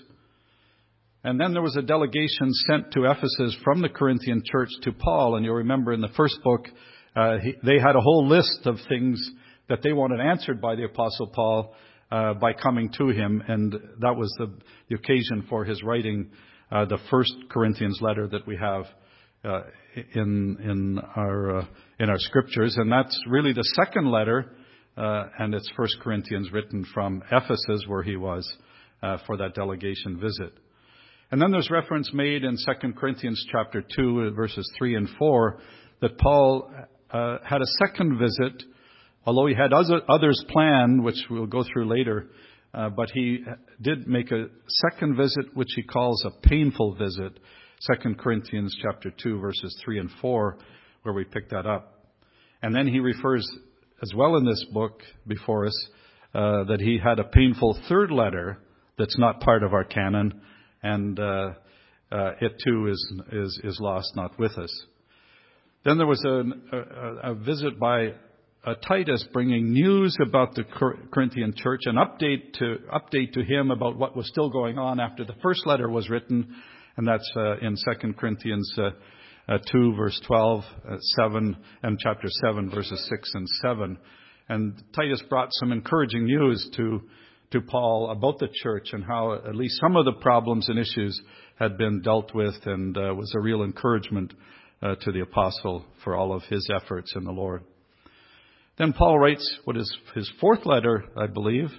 And 1.23 1.38
then 1.38 1.52
there 1.52 1.62
was 1.62 1.76
a 1.76 1.83
delegation 1.83 2.52
sent 2.66 2.93
to 2.93 3.05
Ephesus 3.05 3.57
from 3.62 3.83
the 3.83 3.90
Corinthian 3.90 4.43
church 4.50 4.71
to 4.83 4.93
Paul. 4.93 5.37
And 5.37 5.45
you'll 5.45 5.57
remember 5.57 5.93
in 5.93 6.00
the 6.00 6.12
first 6.16 6.38
book, 6.43 6.66
uh, 7.14 7.37
he, 7.43 7.55
they 7.62 7.78
had 7.78 7.97
a 7.97 8.00
whole 8.00 8.26
list 8.26 8.61
of 8.64 8.76
things 8.88 9.31
that 9.69 9.83
they 9.83 9.93
wanted 9.93 10.21
answered 10.21 10.61
by 10.61 10.75
the 10.75 10.85
Apostle 10.85 11.29
Paul 11.29 11.75
uh, 12.11 12.35
by 12.35 12.53
coming 12.53 12.91
to 12.99 13.09
him. 13.09 13.43
And 13.49 13.73
that 14.01 14.17
was 14.17 14.33
the, 14.39 14.53
the 14.89 14.95
occasion 14.97 15.47
for 15.49 15.65
his 15.65 15.83
writing 15.83 16.31
uh, 16.71 16.85
the 16.85 16.99
first 17.11 17.35
Corinthians 17.49 17.99
letter 18.01 18.27
that 18.29 18.47
we 18.47 18.57
have 18.57 18.85
uh, 19.45 19.63
in 20.15 20.57
in 20.61 20.99
our 21.17 21.59
uh, 21.59 21.67
in 22.01 22.11
our 22.11 22.19
scriptures, 22.19 22.77
and 22.77 22.91
that's 22.91 23.19
really 23.29 23.53
the 23.53 23.65
second 23.77 24.11
letter, 24.11 24.53
uh, 24.97 25.25
and 25.39 25.55
it's 25.55 25.71
First 25.77 25.97
Corinthians 26.01 26.51
written 26.53 26.85
from 26.93 27.23
Ephesus, 27.31 27.85
where 27.87 28.03
he 28.03 28.17
was 28.17 28.47
uh, 29.03 29.19
for 29.27 29.37
that 29.37 29.55
delegation 29.55 30.19
visit. 30.21 30.53
And 31.31 31.41
then 31.41 31.51
there's 31.51 31.71
reference 31.71 32.13
made 32.13 32.45
in 32.45 32.57
Second 32.57 32.97
Corinthians 32.97 33.45
chapter 33.51 33.83
two, 33.95 34.31
verses 34.33 34.69
three 34.79 34.97
and 34.97 35.09
four, 35.19 35.61
that 36.01 36.19
Paul 36.19 36.71
uh, 37.11 37.39
had 37.45 37.63
a 37.63 37.87
second 37.87 38.19
visit 38.19 38.65
although 39.26 39.47
he 39.47 39.54
had 39.54 39.73
others 39.73 40.45
planned, 40.49 41.02
which 41.02 41.16
we'll 41.28 41.47
go 41.47 41.64
through 41.64 41.88
later, 41.88 42.28
uh, 42.73 42.90
but 42.90 43.11
he 43.11 43.45
did 43.80 44.06
make 44.06 44.30
a 44.30 44.47
second 44.68 45.16
visit, 45.16 45.54
which 45.54 45.71
he 45.75 45.83
calls 45.83 46.25
a 46.25 46.49
painful 46.49 46.95
visit. 46.95 47.38
2 48.02 48.14
Corinthians 48.14 48.76
chapter 48.80 49.11
2 49.11 49.38
verses 49.38 49.80
3 49.85 49.99
and 49.99 50.11
4, 50.21 50.59
where 51.02 51.14
we 51.14 51.25
pick 51.25 51.50
that 51.50 51.66
up. 51.66 52.04
And 52.62 52.75
then 52.75 52.87
he 52.87 53.00
refers 53.00 53.47
as 54.02 54.12
well 54.14 54.37
in 54.37 54.45
this 54.45 54.64
book 54.73 55.02
before 55.26 55.66
us 55.66 55.88
uh, 56.35 56.64
that 56.64 56.80
he 56.80 56.99
had 57.02 57.18
a 57.18 57.25
painful 57.25 57.78
third 57.88 58.11
letter 58.11 58.59
that's 58.99 59.18
not 59.18 59.40
part 59.40 59.62
of 59.62 59.73
our 59.73 59.85
canon, 59.85 60.40
and 60.83 61.18
uh, 61.18 61.50
uh, 62.12 62.30
it 62.40 62.61
too 62.64 62.88
is, 62.88 63.12
is, 63.33 63.61
is 63.64 63.78
lost, 63.80 64.14
not 64.16 64.38
with 64.38 64.52
us. 64.59 64.87
Then 65.85 65.99
there 65.99 66.06
was 66.06 66.23
a, 66.25 66.42
a, 66.76 67.33
a 67.33 67.35
visit 67.35 67.78
by 67.78 68.14
uh, 68.67 68.75
Titus 68.87 69.25
bringing 69.33 69.73
news 69.73 70.17
about 70.21 70.55
the 70.57 70.65
Corinthian 71.13 71.55
church, 71.57 71.83
an 71.85 71.95
update 71.95 72.53
to, 72.55 72.79
update 72.93 73.33
to 73.35 73.45
him 73.45 73.71
about 73.71 73.97
what 73.97 74.17
was 74.17 74.27
still 74.29 74.51
going 74.51 74.77
on 74.77 74.99
after 74.99 75.25
the 75.25 75.37
first 75.41 75.65
letter 75.67 75.89
was 75.89 76.11
written, 76.11 76.53
and 76.97 77.07
that's 77.07 77.31
uh, 77.37 77.59
in 77.59 77.77
2 77.77 78.13
Corinthians 78.15 78.75
uh, 78.77 78.91
uh, 79.49 79.59
2 79.71 79.95
verse 79.97 80.21
12, 80.27 80.65
uh, 80.65 80.97
7, 80.99 81.57
and 81.85 81.99
chapter 82.01 82.27
7 82.29 82.69
verses 82.69 83.07
6 83.09 83.31
and 83.35 83.49
7. 83.63 83.99
And 84.49 84.83
Titus 84.97 85.23
brought 85.29 85.51
some 85.53 85.71
encouraging 85.71 86.25
news 86.25 86.69
to, 86.77 87.03
to 87.53 87.61
Paul 87.61 88.11
about 88.11 88.41
the 88.41 88.49
church 88.63 88.89
and 88.93 89.05
how 89.05 89.35
at 89.35 89.55
least 89.55 89.79
some 89.81 89.95
of 89.95 90.05
the 90.05 90.15
problems 90.15 90.69
and 90.69 90.79
issues 90.79 91.21
had 91.57 91.79
been 91.79 92.03
dealt 92.03 92.35
with 92.35 92.55
and 92.65 92.97
uh, 92.97 93.15
was 93.15 93.33
a 93.37 93.41
real 93.41 93.63
encouragement 93.63 94.35
to 94.83 95.11
the 95.11 95.21
apostle 95.21 95.85
for 96.05 96.15
all 96.15 96.33
of 96.33 96.43
his 96.45 96.69
efforts 96.71 97.15
in 97.17 97.25
the 97.25 97.33
Lord. 97.33 97.65
Then 98.78 98.92
Paul 98.92 99.18
writes 99.18 99.59
what 99.64 99.76
is 99.76 99.97
his 100.14 100.30
fourth 100.40 100.66
letter, 100.66 101.04
I 101.16 101.26
believe, 101.26 101.71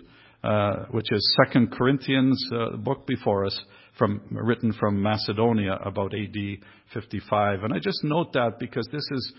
uh, 0.43 0.85
which 0.91 1.11
is 1.11 1.37
Second 1.43 1.71
Corinthians, 1.71 2.43
uh, 2.53 2.77
book 2.77 3.05
before 3.05 3.45
us, 3.45 3.59
from 3.97 4.21
written 4.31 4.73
from 4.73 5.01
Macedonia 5.01 5.77
about 5.83 6.13
AD 6.13 6.57
55. 6.93 7.63
And 7.63 7.73
I 7.73 7.79
just 7.79 8.03
note 8.03 8.33
that 8.33 8.59
because 8.59 8.87
this 8.91 9.07
is 9.11 9.33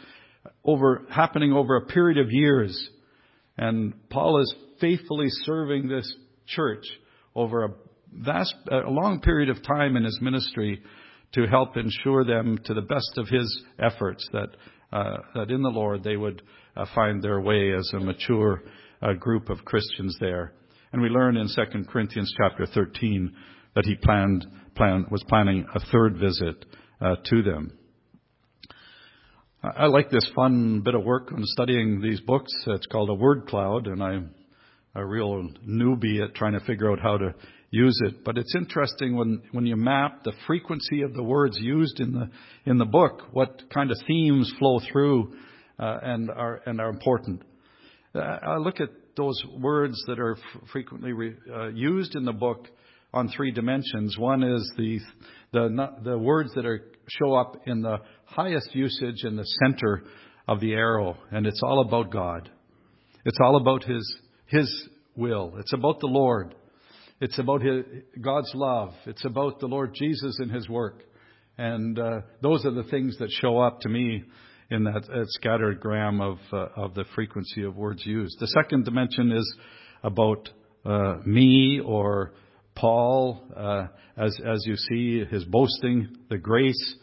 over 0.64 1.02
happening 1.10 1.52
over 1.52 1.76
a 1.76 1.86
period 1.86 2.18
of 2.18 2.30
years, 2.30 2.90
and 3.56 3.92
Paul 4.08 4.40
is 4.40 4.54
faithfully 4.80 5.28
serving 5.28 5.88
this 5.88 6.12
church 6.46 6.84
over 7.34 7.64
a 7.64 7.68
vast, 8.12 8.54
a 8.70 8.88
long 8.88 9.20
period 9.20 9.50
of 9.50 9.62
time 9.62 9.96
in 9.96 10.04
his 10.04 10.18
ministry 10.20 10.80
to 11.32 11.46
help 11.46 11.76
ensure 11.76 12.24
them 12.24 12.58
to 12.64 12.74
the 12.74 12.82
best 12.82 13.18
of 13.18 13.28
his 13.28 13.62
efforts 13.78 14.26
that 14.32 14.48
that 14.90 15.50
in 15.50 15.62
the 15.62 15.68
Lord 15.68 16.02
they 16.02 16.16
would 16.16 16.42
uh, 16.76 16.87
find 16.95 17.23
their 17.23 17.40
way 17.40 17.73
as 17.73 17.90
a 17.95 18.00
mature 18.00 18.62
uh, 19.02 19.12
group 19.14 19.50
of 19.50 19.64
Christians 19.64 20.16
there. 20.21 20.52
And 20.92 21.02
we 21.02 21.09
learn 21.09 21.37
in 21.37 21.49
2 21.49 21.85
Corinthians 21.85 22.33
chapter 22.37 22.66
13 22.66 23.35
that 23.75 23.85
he 23.85 23.95
planned, 23.97 24.47
plan, 24.75 25.07
was 25.11 25.23
planning 25.28 25.66
a 25.75 25.80
third 25.92 26.16
visit 26.18 26.64
uh, 27.00 27.16
to 27.26 27.42
them. 27.42 27.73
I 29.62 29.87
like 29.87 30.09
this 30.09 30.30
fun 30.37 30.83
bit 30.85 30.95
of 30.95 31.04
work 31.04 31.33
on 31.33 31.42
studying 31.42 32.00
these 32.00 32.21
books. 32.21 32.52
It's 32.68 32.87
called 32.87 33.11
a 33.11 33.14
word 33.14 33.49
cloud, 33.49 33.88
and 33.88 34.02
I'm 34.02 34.30
a 34.95 35.04
real 35.04 35.49
newbie 35.66 36.23
at 36.23 36.35
trying 36.35 36.52
to 36.52 36.61
figure 36.61 36.90
out 36.90 37.00
how 37.00 37.18
to 37.18 37.35
use 37.70 38.00
it. 38.04 38.25
But 38.25 38.38
it's 38.38 38.54
interesting 38.54 39.16
when, 39.16 39.42
when 39.52 39.66
you 39.66 39.76
map 39.76 40.25
the 40.25 40.32
frequency 40.46 41.02
of 41.02 41.14
the 41.14 41.22
words 41.22 41.58
used 41.60 42.00
in 42.00 42.12
the, 42.12 42.30
in 42.64 42.78
the 42.78 42.84
book, 42.84 43.22
what 43.32 43.62
kind 43.72 43.90
of 43.90 43.98
themes 44.06 44.52
flow 44.58 44.80
through 44.90 45.34
uh, 45.78 45.98
and, 46.02 46.30
are, 46.30 46.60
and 46.66 46.80
are 46.80 46.90
important. 46.90 47.42
Uh, 48.14 48.20
I 48.20 48.56
look 48.56 48.80
at 48.80 48.90
those 49.16 49.42
words 49.58 50.02
that 50.06 50.18
are 50.18 50.37
f- 50.37 50.68
frequently 50.72 51.12
re, 51.12 51.34
uh, 51.52 51.68
used 51.68 52.14
in 52.14 52.25
the 52.25 52.32
book 52.32 52.68
on 53.12 53.28
three 53.28 53.50
dimensions. 53.50 54.16
One 54.18 54.42
is 54.42 54.72
the, 54.76 55.00
the, 55.52 55.88
the 56.04 56.18
words 56.18 56.52
that 56.54 56.66
are, 56.66 56.82
show 57.08 57.34
up 57.34 57.56
in 57.66 57.82
the 57.82 57.98
highest 58.25 58.75
usage 58.75 59.25
in 59.25 59.37
the 59.37 59.46
center 59.64 60.04
of 60.46 60.60
the 60.60 60.72
arrow, 60.72 61.16
and 61.30 61.46
it's 61.46 61.60
all 61.62 61.80
about 61.80 62.10
God. 62.10 62.50
It's 63.25 63.38
all 63.42 63.56
about 63.56 63.84
His, 63.84 64.16
His 64.46 64.88
will. 65.16 65.54
It's 65.58 65.72
about 65.72 66.00
the 66.00 66.06
Lord. 66.06 66.54
It's 67.20 67.38
about 67.38 67.62
his, 67.62 67.84
God's 68.20 68.52
love. 68.54 68.94
It's 69.06 69.25
about 69.25 69.58
the 69.58 69.66
Lord 69.66 69.94
Jesus 69.94 70.38
and 70.38 70.50
His 70.50 70.68
work. 70.68 71.02
And 71.56 71.98
uh, 71.98 72.20
those 72.40 72.64
are 72.64 72.70
the 72.70 72.84
things 72.84 73.18
that 73.18 73.30
show 73.30 73.58
up 73.58 73.80
to 73.80 73.88
me 73.88 74.22
in 74.70 74.84
that, 74.84 75.02
scattered 75.30 75.80
gram 75.80 76.20
of, 76.20 76.38
uh, 76.52 76.68
of 76.76 76.94
the 76.94 77.04
frequency 77.14 77.64
of 77.64 77.75
words 77.75 78.06
used. 78.06 78.38
The 78.38 78.46
second 78.46 78.84
dimension 78.84 79.32
is 79.32 79.56
about 80.04 80.48
uh, 80.84 81.16
me 81.25 81.80
or 81.84 82.34
Paul, 82.76 83.42
uh, 83.56 83.87
as, 84.16 84.38
as 84.46 84.64
you 84.66 84.76
see, 84.76 85.25
his 85.25 85.44
boasting, 85.44 86.16
the 86.30 86.38
grace, 86.38 86.94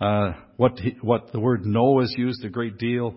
uh, 0.00 0.32
what, 0.56 0.78
he, 0.78 0.96
what 1.02 1.30
the 1.32 1.40
word 1.40 1.66
know 1.66 2.00
is 2.00 2.14
used 2.16 2.42
a 2.44 2.48
great 2.48 2.78
deal, 2.78 3.14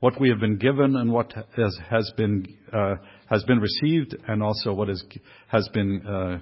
what 0.00 0.20
we 0.20 0.28
have 0.28 0.40
been 0.40 0.58
given 0.58 0.96
and 0.96 1.10
what 1.10 1.32
has, 1.56 1.78
has 1.88 2.12
been 2.16 2.46
uh, 2.72 2.96
has 3.28 3.44
been 3.44 3.60
received, 3.60 4.16
and 4.26 4.42
also 4.42 4.72
what 4.72 4.88
is, 4.88 5.04
has 5.48 5.68
been 5.72 6.06
uh, 6.06 6.38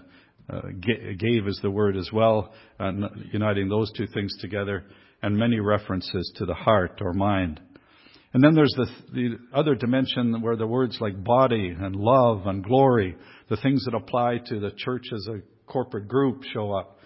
uh, 0.53 0.61
gave 1.19 1.47
is 1.47 1.59
the 1.63 1.71
word 1.71 1.97
as 1.97 2.11
well, 2.13 2.55
uh, 2.79 2.93
uniting 3.33 3.69
those 3.69 3.93
two 3.93 4.07
things 4.07 4.33
together, 4.41 4.85
and 5.23 5.37
many 5.37 5.59
references 5.59 6.33
to 6.37 6.47
the 6.47 6.55
heart 6.55 7.01
or 7.01 7.13
mind. 7.13 7.61
And 8.33 8.45
then 8.45 8.55
there's 8.55 8.75
the, 8.77 8.87
the 9.13 9.39
other 9.55 9.75
dimension 9.75 10.43
where 10.43 10.57
the 10.57 10.67
words 10.67 10.99
like 11.01 11.25
body 11.25 11.75
and 11.77 11.97
love 11.97 12.47
and 12.47 12.63
glory, 12.63 13.17
the 13.49 13.57
things 13.57 13.85
that 13.87 13.95
apply 13.95 14.39
to 14.47 14.61
the 14.61 14.73
church 14.77 15.07
as 15.13 15.27
a 15.27 15.41
corporate 15.67 16.07
group, 16.07 16.43
show 16.53 16.73
up 16.73 16.99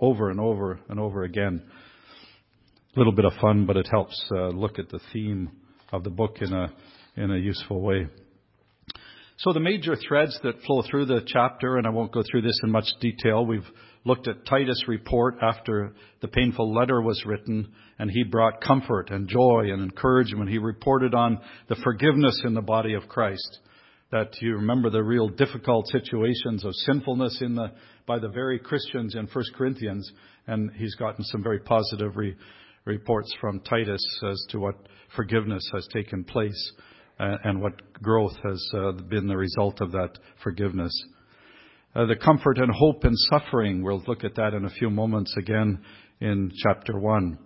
over 0.00 0.30
and 0.30 0.40
over 0.40 0.80
and 0.88 0.98
over 0.98 1.24
again. 1.24 1.62
A 2.96 2.98
little 2.98 3.12
bit 3.12 3.26
of 3.26 3.34
fun, 3.40 3.66
but 3.66 3.76
it 3.76 3.86
helps 3.90 4.18
uh, 4.32 4.48
look 4.48 4.78
at 4.78 4.88
the 4.88 5.00
theme 5.12 5.50
of 5.92 6.04
the 6.04 6.10
book 6.10 6.38
in 6.40 6.52
a 6.52 6.72
in 7.16 7.30
a 7.32 7.36
useful 7.36 7.80
way. 7.80 8.06
So 9.38 9.52
the 9.52 9.60
major 9.60 9.94
threads 9.94 10.36
that 10.42 10.60
flow 10.62 10.82
through 10.82 11.06
the 11.06 11.22
chapter, 11.24 11.76
and 11.76 11.86
I 11.86 11.90
won't 11.90 12.10
go 12.10 12.24
through 12.28 12.42
this 12.42 12.58
in 12.64 12.72
much 12.72 12.88
detail, 13.00 13.46
we've 13.46 13.70
looked 14.04 14.26
at 14.26 14.44
Titus' 14.44 14.88
report 14.88 15.36
after 15.40 15.94
the 16.20 16.26
painful 16.26 16.74
letter 16.74 17.00
was 17.00 17.22
written, 17.24 17.68
and 18.00 18.10
he 18.10 18.24
brought 18.24 18.60
comfort 18.60 19.10
and 19.10 19.28
joy 19.28 19.70
and 19.70 19.80
encouragement. 19.80 20.50
He 20.50 20.58
reported 20.58 21.14
on 21.14 21.38
the 21.68 21.76
forgiveness 21.84 22.42
in 22.44 22.54
the 22.54 22.62
body 22.62 22.94
of 22.94 23.08
Christ. 23.08 23.60
That 24.10 24.34
you 24.40 24.56
remember 24.56 24.90
the 24.90 25.04
real 25.04 25.28
difficult 25.28 25.86
situations 25.86 26.64
of 26.64 26.74
sinfulness 26.74 27.38
in 27.40 27.54
the, 27.54 27.70
by 28.06 28.18
the 28.18 28.30
very 28.30 28.58
Christians 28.58 29.14
in 29.14 29.28
1 29.32 29.44
Corinthians, 29.56 30.10
and 30.48 30.72
he's 30.74 30.96
gotten 30.96 31.22
some 31.22 31.44
very 31.44 31.60
positive 31.60 32.16
re, 32.16 32.34
reports 32.86 33.32
from 33.40 33.60
Titus 33.60 34.02
as 34.28 34.44
to 34.48 34.58
what 34.58 34.74
forgiveness 35.14 35.62
has 35.72 35.86
taken 35.92 36.24
place 36.24 36.72
and 37.18 37.60
what 37.60 37.92
growth 38.02 38.36
has 38.44 38.70
uh, 38.74 38.92
been 38.92 39.26
the 39.26 39.36
result 39.36 39.80
of 39.80 39.92
that 39.92 40.18
forgiveness. 40.42 40.92
Uh, 41.94 42.06
the 42.06 42.16
comfort 42.16 42.58
and 42.58 42.70
hope 42.72 43.04
in 43.04 43.14
suffering, 43.14 43.82
we'll 43.82 44.02
look 44.06 44.24
at 44.24 44.34
that 44.36 44.54
in 44.54 44.64
a 44.64 44.70
few 44.70 44.90
moments 44.90 45.34
again 45.36 45.82
in 46.20 46.50
chapter 46.62 46.98
1. 46.98 47.38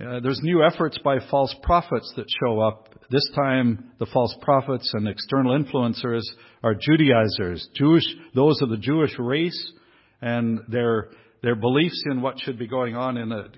Uh, 0.00 0.20
there's 0.20 0.40
new 0.42 0.64
efforts 0.64 0.98
by 1.04 1.18
false 1.30 1.54
prophets 1.62 2.12
that 2.16 2.26
show 2.44 2.60
up. 2.60 2.88
This 3.10 3.28
time, 3.34 3.92
the 3.98 4.06
false 4.06 4.34
prophets 4.40 4.90
and 4.94 5.06
external 5.06 5.56
influencers 5.56 6.22
are 6.64 6.74
Judaizers, 6.74 7.68
Jewish, 7.74 8.04
those 8.34 8.60
of 8.62 8.70
the 8.70 8.76
Jewish 8.76 9.12
race, 9.18 9.72
and 10.20 10.60
their 10.68 11.10
their 11.42 11.56
beliefs 11.56 12.02
in 12.10 12.22
what 12.22 12.38
should 12.38 12.58
be 12.58 12.68
going 12.68 12.94
on 12.96 13.16
in 13.16 13.32
a 13.32 13.48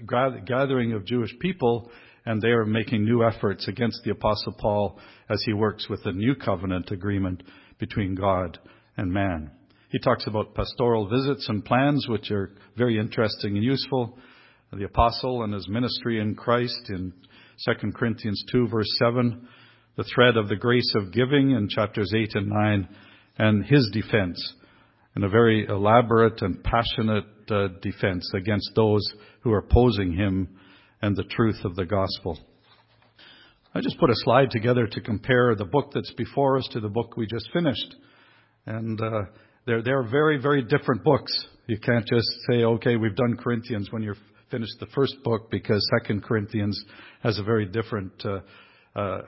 gathering 0.46 0.94
of 0.94 1.04
Jewish 1.04 1.38
people 1.38 1.90
and 2.26 2.40
they 2.40 2.48
are 2.48 2.64
making 2.64 3.04
new 3.04 3.24
efforts 3.24 3.68
against 3.68 4.02
the 4.04 4.10
Apostle 4.10 4.54
Paul 4.58 4.98
as 5.28 5.42
he 5.44 5.52
works 5.52 5.88
with 5.88 6.02
the 6.04 6.12
new 6.12 6.34
covenant 6.34 6.90
agreement 6.90 7.42
between 7.78 8.14
God 8.14 8.58
and 8.96 9.12
man. 9.12 9.50
He 9.90 9.98
talks 9.98 10.26
about 10.26 10.54
pastoral 10.54 11.08
visits 11.08 11.48
and 11.48 11.64
plans, 11.64 12.06
which 12.08 12.30
are 12.30 12.50
very 12.76 12.98
interesting 12.98 13.56
and 13.56 13.64
useful. 13.64 14.18
The 14.72 14.86
apostle 14.86 15.44
and 15.44 15.54
his 15.54 15.68
ministry 15.68 16.20
in 16.20 16.34
Christ 16.34 16.88
in 16.88 17.12
2 17.64 17.92
Corinthians 17.92 18.42
2 18.50 18.66
verse 18.66 18.88
7, 18.98 19.46
the 19.96 20.04
thread 20.12 20.36
of 20.36 20.48
the 20.48 20.56
grace 20.56 20.92
of 20.96 21.12
giving 21.12 21.52
in 21.52 21.68
chapters 21.68 22.12
8 22.12 22.34
and 22.34 22.48
9, 22.48 22.88
and 23.38 23.64
his 23.64 23.88
defense 23.92 24.54
in 25.14 25.22
a 25.22 25.28
very 25.28 25.64
elaborate 25.68 26.42
and 26.42 26.64
passionate 26.64 27.26
uh, 27.50 27.68
defense 27.80 28.28
against 28.34 28.72
those 28.74 29.02
who 29.42 29.52
are 29.52 29.58
opposing 29.58 30.12
him 30.12 30.48
and 31.04 31.14
the 31.14 31.24
truth 31.24 31.58
of 31.64 31.76
the 31.76 31.84
gospel. 31.84 32.38
I 33.74 33.82
just 33.82 33.98
put 33.98 34.08
a 34.08 34.14
slide 34.16 34.50
together 34.50 34.86
to 34.86 35.00
compare 35.02 35.54
the 35.54 35.66
book 35.66 35.90
that's 35.92 36.12
before 36.12 36.56
us 36.56 36.66
to 36.72 36.80
the 36.80 36.88
book 36.88 37.18
we 37.18 37.26
just 37.26 37.46
finished. 37.52 37.94
And 38.64 38.98
uh, 38.98 39.24
they're, 39.66 39.82
they're 39.82 40.08
very, 40.08 40.40
very 40.40 40.62
different 40.62 41.04
books. 41.04 41.46
You 41.66 41.78
can't 41.78 42.06
just 42.06 42.26
say, 42.48 42.64
okay, 42.64 42.96
we've 42.96 43.16
done 43.16 43.36
Corinthians 43.36 43.88
when 43.90 44.02
you're 44.02 44.16
finished 44.50 44.80
the 44.80 44.86
first 44.94 45.16
book 45.22 45.50
because 45.50 45.86
Second 46.00 46.24
Corinthians 46.24 46.82
has 47.22 47.38
a 47.38 47.42
very 47.42 47.66
different 47.66 48.24
uh, 48.24 48.38
uh, 48.98 49.20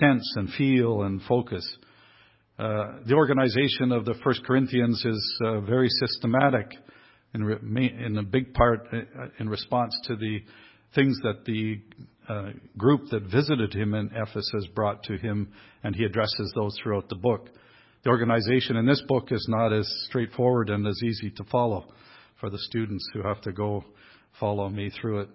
sense 0.00 0.34
and 0.36 0.50
feel 0.50 1.02
and 1.02 1.20
focus. 1.22 1.66
Uh, 2.60 2.98
the 3.06 3.14
organization 3.14 3.90
of 3.90 4.04
the 4.04 4.14
First 4.22 4.44
Corinthians 4.44 5.04
is 5.04 5.40
uh, 5.44 5.60
very 5.62 5.88
systematic 5.88 6.70
in, 7.34 7.44
re- 7.44 7.94
in 8.04 8.16
a 8.18 8.22
big 8.22 8.54
part 8.54 8.86
uh, 8.92 8.98
in 9.40 9.48
response 9.48 9.98
to 10.04 10.16
the 10.16 10.40
things 10.94 11.18
that 11.22 11.44
the 11.44 11.80
uh, 12.28 12.50
group 12.76 13.08
that 13.10 13.22
visited 13.24 13.72
him 13.72 13.94
in 13.94 14.10
Ephesus 14.14 14.66
brought 14.74 15.02
to 15.04 15.16
him, 15.16 15.52
and 15.82 15.94
he 15.94 16.04
addresses 16.04 16.52
those 16.54 16.76
throughout 16.82 17.08
the 17.08 17.16
book. 17.16 17.48
The 18.04 18.10
organization 18.10 18.76
in 18.76 18.86
this 18.86 19.02
book 19.08 19.32
is 19.32 19.46
not 19.48 19.72
as 19.72 19.88
straightforward 20.08 20.70
and 20.70 20.86
as 20.86 21.00
easy 21.02 21.30
to 21.30 21.44
follow 21.44 21.86
for 22.40 22.50
the 22.50 22.58
students 22.58 23.06
who 23.12 23.22
have 23.22 23.40
to 23.42 23.52
go 23.52 23.84
follow 24.38 24.68
me 24.68 24.90
through 24.90 25.20
it. 25.20 25.28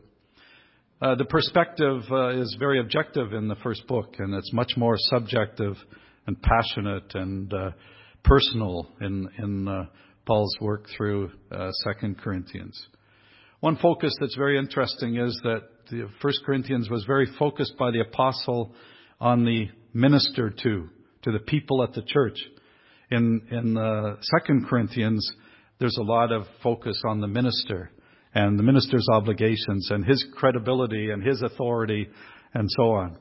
Uh, 1.01 1.15
the 1.15 1.25
perspective 1.25 2.03
uh, 2.11 2.29
is 2.29 2.55
very 2.59 2.79
objective 2.79 3.33
in 3.33 3.47
the 3.47 3.55
first 3.55 3.87
book, 3.87 4.15
and 4.19 4.35
it's 4.35 4.53
much 4.53 4.73
more 4.77 4.95
subjective 4.97 5.75
and 6.27 6.37
passionate 6.41 7.15
and 7.15 7.51
uh, 7.53 7.71
personal 8.23 8.87
in, 9.01 9.27
in 9.39 9.67
uh, 9.67 9.85
Paul's 10.27 10.55
work 10.61 10.85
through 10.95 11.31
uh, 11.51 11.71
Second 11.83 12.19
Corinthians. 12.19 12.87
One 13.61 13.77
focus 13.77 14.11
that's 14.19 14.35
very 14.35 14.57
interesting 14.57 15.17
is 15.17 15.39
that 15.43 15.61
the 15.91 16.09
First 16.19 16.39
Corinthians 16.47 16.89
was 16.89 17.05
very 17.05 17.27
focused 17.37 17.77
by 17.77 17.91
the 17.91 17.99
apostle 17.99 18.73
on 19.19 19.45
the 19.45 19.69
minister 19.93 20.49
to, 20.49 20.89
to 21.21 21.31
the 21.31 21.39
people 21.39 21.83
at 21.83 21.93
the 21.93 22.01
church. 22.01 22.39
In 23.11 23.39
in 23.51 23.77
uh, 23.77 24.15
Second 24.21 24.67
Corinthians, 24.67 25.31
there's 25.77 25.97
a 25.97 26.03
lot 26.03 26.31
of 26.31 26.45
focus 26.63 26.99
on 27.05 27.21
the 27.21 27.27
minister 27.27 27.91
and 28.33 28.57
the 28.57 28.63
minister's 28.63 29.07
obligations 29.13 29.91
and 29.91 30.05
his 30.05 30.25
credibility 30.35 31.11
and 31.11 31.21
his 31.23 31.43
authority 31.43 32.09
and 32.55 32.67
so 32.71 32.93
on. 32.93 33.15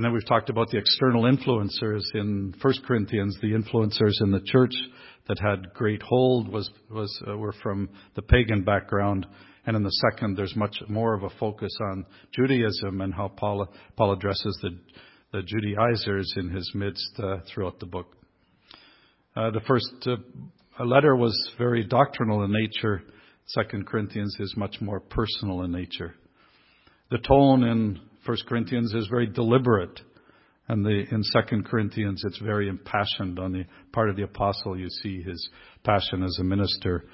And 0.00 0.04
then 0.06 0.14
we've 0.14 0.26
talked 0.26 0.48
about 0.48 0.70
the 0.70 0.78
external 0.78 1.24
influencers 1.24 2.00
in 2.14 2.54
1 2.58 2.74
Corinthians, 2.86 3.36
the 3.42 3.52
influencers 3.52 4.22
in 4.22 4.30
the 4.30 4.40
church 4.46 4.72
that 5.28 5.38
had 5.38 5.74
great 5.74 6.00
hold 6.00 6.48
was, 6.48 6.70
was, 6.90 7.22
uh, 7.28 7.36
were 7.36 7.52
from 7.62 7.90
the 8.14 8.22
pagan 8.22 8.64
background. 8.64 9.26
And 9.66 9.76
in 9.76 9.82
the 9.82 9.92
second, 10.10 10.38
there's 10.38 10.56
much 10.56 10.74
more 10.88 11.12
of 11.12 11.24
a 11.24 11.28
focus 11.38 11.76
on 11.92 12.06
Judaism 12.34 13.02
and 13.02 13.12
how 13.12 13.28
Paul, 13.28 13.68
Paul 13.98 14.14
addresses 14.14 14.58
the, 14.62 14.70
the 15.34 15.42
Judaizers 15.42 16.32
in 16.38 16.48
his 16.48 16.72
midst 16.74 17.20
uh, 17.22 17.40
throughout 17.52 17.78
the 17.78 17.84
book. 17.84 18.06
Uh, 19.36 19.50
the 19.50 19.60
first 19.68 19.92
uh, 20.06 20.16
letter 20.82 21.14
was 21.14 21.36
very 21.58 21.84
doctrinal 21.84 22.42
in 22.44 22.52
nature 22.52 23.02
Second 23.48 23.86
Corinthians 23.86 24.34
is 24.40 24.54
much 24.56 24.76
more 24.80 25.00
personal 25.00 25.60
in 25.60 25.72
nature. 25.72 26.14
The 27.10 27.18
tone 27.18 27.64
in 27.64 28.00
First 28.26 28.46
Corinthians 28.46 28.92
is 28.92 29.06
very 29.08 29.26
deliberate, 29.26 29.98
and 30.68 30.84
the, 30.84 31.04
in 31.10 31.22
Second 31.22 31.64
Corinthians 31.64 32.22
it's 32.24 32.38
very 32.38 32.68
impassioned. 32.68 33.38
On 33.38 33.52
the 33.52 33.64
part 33.92 34.10
of 34.10 34.16
the 34.16 34.24
apostle, 34.24 34.78
you 34.78 34.88
see 35.02 35.22
his 35.22 35.48
passion 35.84 36.22
as 36.22 36.36
a 36.38 36.44
minister 36.44 37.04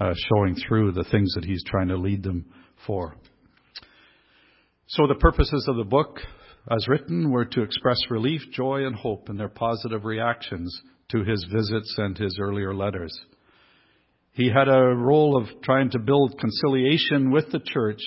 uh, 0.00 0.12
showing 0.28 0.56
through 0.56 0.92
the 0.92 1.04
things 1.04 1.32
that 1.34 1.44
he's 1.44 1.62
trying 1.64 1.88
to 1.88 1.96
lead 1.96 2.22
them 2.22 2.46
for. 2.86 3.16
So 4.88 5.06
the 5.06 5.14
purposes 5.14 5.66
of 5.68 5.76
the 5.76 5.84
book, 5.84 6.20
as 6.70 6.88
written, 6.88 7.30
were 7.30 7.44
to 7.44 7.62
express 7.62 7.98
relief, 8.10 8.42
joy, 8.52 8.86
and 8.86 8.94
hope 8.94 9.28
in 9.30 9.36
their 9.36 9.48
positive 9.48 10.04
reactions 10.04 10.76
to 11.10 11.22
his 11.22 11.46
visits 11.52 11.94
and 11.98 12.18
his 12.18 12.38
earlier 12.40 12.74
letters. 12.74 13.16
He 14.32 14.50
had 14.50 14.68
a 14.68 14.94
role 14.94 15.36
of 15.36 15.62
trying 15.62 15.90
to 15.90 15.98
build 15.98 16.38
conciliation 16.38 17.30
with 17.30 17.50
the 17.52 17.60
church 17.64 18.00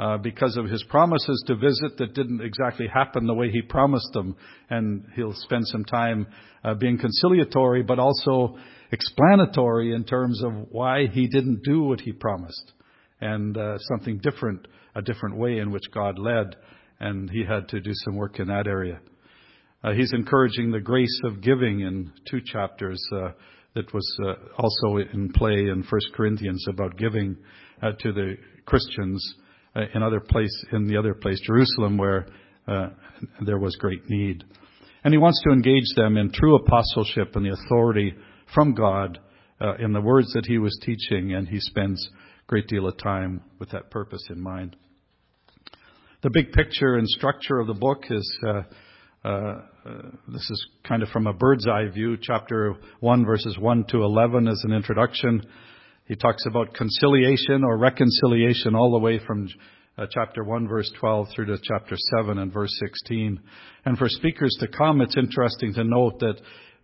uh, 0.00 0.16
because 0.16 0.56
of 0.56 0.64
his 0.64 0.82
promises 0.84 1.44
to 1.46 1.54
visit 1.54 1.98
that 1.98 2.14
didn't 2.14 2.40
exactly 2.40 2.86
happen 2.86 3.26
the 3.26 3.34
way 3.34 3.50
he 3.50 3.60
promised 3.60 4.10
them. 4.14 4.34
And 4.70 5.04
he'll 5.14 5.34
spend 5.34 5.68
some 5.68 5.84
time 5.84 6.26
uh, 6.64 6.72
being 6.72 6.96
conciliatory, 6.96 7.82
but 7.82 7.98
also 7.98 8.56
explanatory 8.92 9.92
in 9.92 10.04
terms 10.04 10.42
of 10.42 10.52
why 10.70 11.06
he 11.06 11.28
didn't 11.28 11.64
do 11.64 11.82
what 11.82 12.00
he 12.00 12.12
promised 12.12 12.72
and 13.20 13.58
uh, 13.58 13.76
something 13.80 14.18
different, 14.22 14.66
a 14.94 15.02
different 15.02 15.36
way 15.36 15.58
in 15.58 15.70
which 15.70 15.84
God 15.92 16.18
led. 16.18 16.56
And 16.98 17.28
he 17.28 17.44
had 17.44 17.68
to 17.68 17.80
do 17.80 17.90
some 17.92 18.16
work 18.16 18.40
in 18.40 18.48
that 18.48 18.66
area. 18.66 19.00
Uh, 19.84 19.92
he's 19.92 20.14
encouraging 20.14 20.70
the 20.70 20.80
grace 20.80 21.20
of 21.24 21.42
giving 21.42 21.80
in 21.80 22.10
two 22.30 22.40
chapters. 22.42 23.02
Uh, 23.14 23.32
that 23.74 23.92
was 23.94 24.18
uh, 24.24 24.34
also 24.56 24.96
in 24.96 25.30
play 25.32 25.68
in 25.68 25.84
1 25.88 26.00
Corinthians 26.14 26.66
about 26.68 26.96
giving 26.96 27.36
uh, 27.82 27.92
to 28.00 28.12
the 28.12 28.36
Christians 28.64 29.34
in 29.94 30.02
other 30.02 30.20
place 30.20 30.64
in 30.72 30.86
the 30.86 30.96
other 30.96 31.14
place, 31.14 31.40
Jerusalem, 31.46 31.96
where 31.96 32.26
uh, 32.66 32.88
there 33.44 33.58
was 33.58 33.76
great 33.76 34.08
need. 34.08 34.44
And 35.04 35.14
he 35.14 35.18
wants 35.18 35.40
to 35.46 35.52
engage 35.52 35.94
them 35.96 36.16
in 36.16 36.30
true 36.32 36.56
apostleship 36.56 37.34
and 37.34 37.44
the 37.44 37.52
authority 37.52 38.14
from 38.54 38.74
God 38.74 39.18
uh, 39.60 39.76
in 39.76 39.92
the 39.92 40.00
words 40.00 40.32
that 40.34 40.46
he 40.46 40.58
was 40.58 40.78
teaching, 40.84 41.34
and 41.34 41.48
he 41.48 41.60
spends 41.60 42.08
a 42.12 42.46
great 42.48 42.66
deal 42.66 42.86
of 42.86 42.98
time 42.98 43.42
with 43.58 43.70
that 43.70 43.90
purpose 43.90 44.26
in 44.30 44.40
mind. 44.40 44.76
The 46.22 46.30
big 46.30 46.52
picture 46.52 46.96
and 46.96 47.08
structure 47.08 47.58
of 47.60 47.66
the 47.66 47.74
book 47.74 48.04
is 48.10 48.38
uh, 48.46 48.62
uh, 49.22 49.28
uh, 49.28 49.62
this 50.28 50.48
is 50.50 50.66
kind 50.86 51.02
of 51.02 51.08
from 51.10 51.26
a 51.26 51.32
bird's 51.32 51.66
eye 51.66 51.88
view. 51.92 52.16
Chapter 52.20 52.74
1, 53.00 53.24
verses 53.26 53.58
1 53.58 53.84
to 53.88 54.02
11 54.02 54.48
is 54.48 54.62
an 54.64 54.72
introduction. 54.72 55.42
He 56.10 56.16
talks 56.16 56.44
about 56.44 56.74
conciliation 56.74 57.62
or 57.62 57.78
reconciliation 57.78 58.74
all 58.74 58.90
the 58.90 58.98
way 58.98 59.20
from 59.24 59.48
uh, 59.96 60.06
chapter 60.10 60.42
1, 60.42 60.66
verse 60.66 60.90
12 60.98 61.28
through 61.32 61.46
to 61.46 61.58
chapter 61.62 61.94
7 62.18 62.36
and 62.36 62.52
verse 62.52 62.76
16. 62.80 63.40
And 63.84 63.96
for 63.96 64.08
speakers 64.08 64.52
to 64.58 64.66
come, 64.66 65.02
it's 65.02 65.16
interesting 65.16 65.72
to 65.74 65.84
note 65.84 66.18
that 66.18 66.34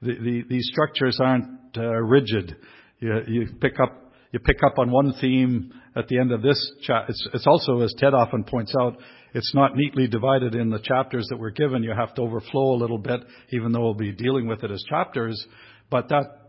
the, 0.01 0.15
the, 0.15 0.45
these 0.49 0.69
structures 0.71 1.19
aren't 1.21 1.59
uh, 1.77 1.83
rigid. 2.03 2.55
You, 3.01 3.15
you, 3.27 3.49
pick 3.61 3.81
up 3.83 4.13
you 4.31 4.39
pick 4.39 4.59
up 4.65 4.79
on 4.79 4.93
one 4.93 5.13
theme 5.21 5.73
at 5.97 6.07
the 6.07 6.21
end 6.21 6.31
of 6.31 6.43
this 6.43 6.65
chat. 6.83 7.07
It's, 7.09 7.29
it's 7.35 7.49
also, 7.49 7.81
as 7.81 7.93
Ted 7.99 8.15
often 8.15 8.45
points 8.45 8.75
out, 8.81 8.97
it's 9.35 9.53
not 9.57 9.75
neatly 9.75 10.07
divided 10.07 10.55
in 10.55 10.71
the 10.71 10.79
chapters 10.79 11.27
that 11.31 11.37
we're 11.37 11.51
given. 11.51 11.83
You 11.83 11.95
have 11.99 12.15
to 12.15 12.23
overflow 12.23 12.77
a 12.77 12.79
little 12.79 12.99
bit, 12.99 13.23
even 13.51 13.73
though 13.73 13.83
we'll 13.83 13.95
be 13.95 14.13
dealing 14.13 14.47
with 14.47 14.63
it 14.63 14.71
as 14.71 14.85
chapters. 14.89 15.45
But 15.91 16.11
that 16.11 16.46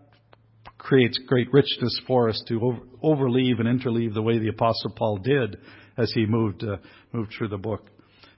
creates 0.78 1.18
great 1.28 1.52
richness 1.52 2.00
for 2.08 2.30
us 2.30 2.42
to 2.48 2.60
over, 2.62 2.80
overleave 3.04 3.60
and 3.60 3.68
interleave 3.68 4.14
the 4.14 4.22
way 4.22 4.40
the 4.40 4.50
Apostle 4.50 4.92
Paul 4.96 5.18
did 5.18 5.58
as 5.98 6.12
he 6.14 6.26
moved 6.26 6.64
uh, 6.64 6.78
moved 7.12 7.34
through 7.38 7.50
the 7.50 7.58
book. 7.58 7.90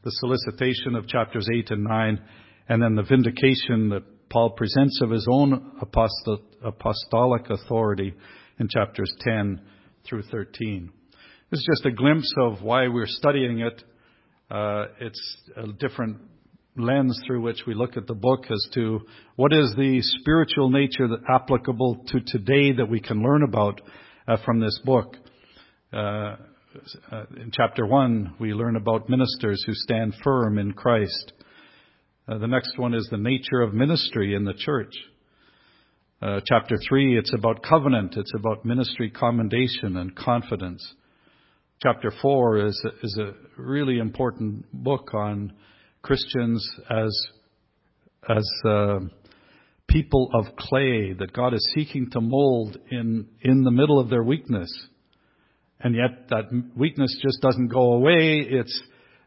The 0.03 0.11
solicitation 0.11 0.95
of 0.95 1.07
chapters 1.07 1.47
eight 1.53 1.71
and 1.71 1.83
nine, 1.83 2.21
and 2.67 2.81
then 2.81 2.95
the 2.95 3.03
vindication 3.03 3.89
that 3.89 4.03
Paul 4.29 4.51
presents 4.51 5.01
of 5.01 5.09
his 5.09 5.27
own 5.29 5.71
apostolic 5.81 7.49
authority 7.49 8.13
in 8.59 8.67
chapters 8.69 9.11
10 9.21 9.59
through 10.07 10.21
13. 10.23 10.91
This 11.49 11.59
is 11.59 11.67
just 11.69 11.85
a 11.85 11.91
glimpse 11.91 12.31
of 12.37 12.61
why 12.61 12.87
we're 12.87 13.07
studying 13.07 13.59
it 13.59 13.83
uh, 14.51 14.85
it's 14.99 15.37
a 15.57 15.67
different 15.73 16.17
lens 16.77 17.19
through 17.25 17.41
which 17.41 17.63
we 17.65 17.73
look 17.73 17.97
at 17.97 18.07
the 18.07 18.13
book 18.13 18.45
as 18.49 18.67
to 18.73 19.01
what 19.35 19.53
is 19.53 19.73
the 19.75 20.01
spiritual 20.01 20.69
nature 20.69 21.07
that 21.07 21.21
applicable 21.29 22.03
to 22.07 22.19
today 22.25 22.71
that 22.73 22.89
we 22.89 22.99
can 22.99 23.21
learn 23.21 23.43
about 23.43 23.81
uh, 24.27 24.37
from 24.45 24.59
this 24.59 24.79
book. 24.85 25.15
Uh, 25.91 26.35
uh, 27.11 27.25
in 27.37 27.51
chapter 27.51 27.85
1, 27.85 28.35
we 28.39 28.53
learn 28.53 28.75
about 28.75 29.09
ministers 29.09 29.63
who 29.65 29.73
stand 29.73 30.13
firm 30.23 30.57
in 30.59 30.73
Christ. 30.73 31.33
Uh, 32.27 32.37
the 32.37 32.47
next 32.47 32.77
one 32.77 32.93
is 32.93 33.07
the 33.09 33.17
nature 33.17 33.61
of 33.61 33.73
ministry 33.73 34.35
in 34.35 34.45
the 34.45 34.53
church. 34.53 34.93
Uh, 36.21 36.41
chapter 36.45 36.75
3, 36.87 37.17
it's 37.17 37.33
about 37.33 37.63
covenant, 37.63 38.15
it's 38.17 38.33
about 38.35 38.65
ministry 38.65 39.09
commendation 39.09 39.97
and 39.97 40.15
confidence. 40.15 40.95
Chapter 41.81 42.11
4 42.21 42.67
is 42.67 42.85
is 43.03 43.17
a 43.17 43.33
really 43.59 43.99
important 43.99 44.65
book 44.73 45.13
on 45.13 45.53
Christians 46.01 46.67
as, 46.89 47.27
as 48.29 48.47
uh, 48.65 48.99
people 49.87 50.29
of 50.33 50.55
clay 50.57 51.13
that 51.13 51.33
God 51.33 51.53
is 51.53 51.71
seeking 51.75 52.09
to 52.11 52.21
mold 52.21 52.77
in, 52.89 53.27
in 53.41 53.63
the 53.63 53.71
middle 53.71 53.99
of 53.99 54.09
their 54.09 54.23
weakness. 54.23 54.71
And 55.81 55.95
yet 55.95 56.29
that 56.29 56.45
weakness 56.75 57.17
just 57.21 57.41
doesn't 57.41 57.67
go 57.67 57.93
away. 57.93 58.45
It's 58.49 58.81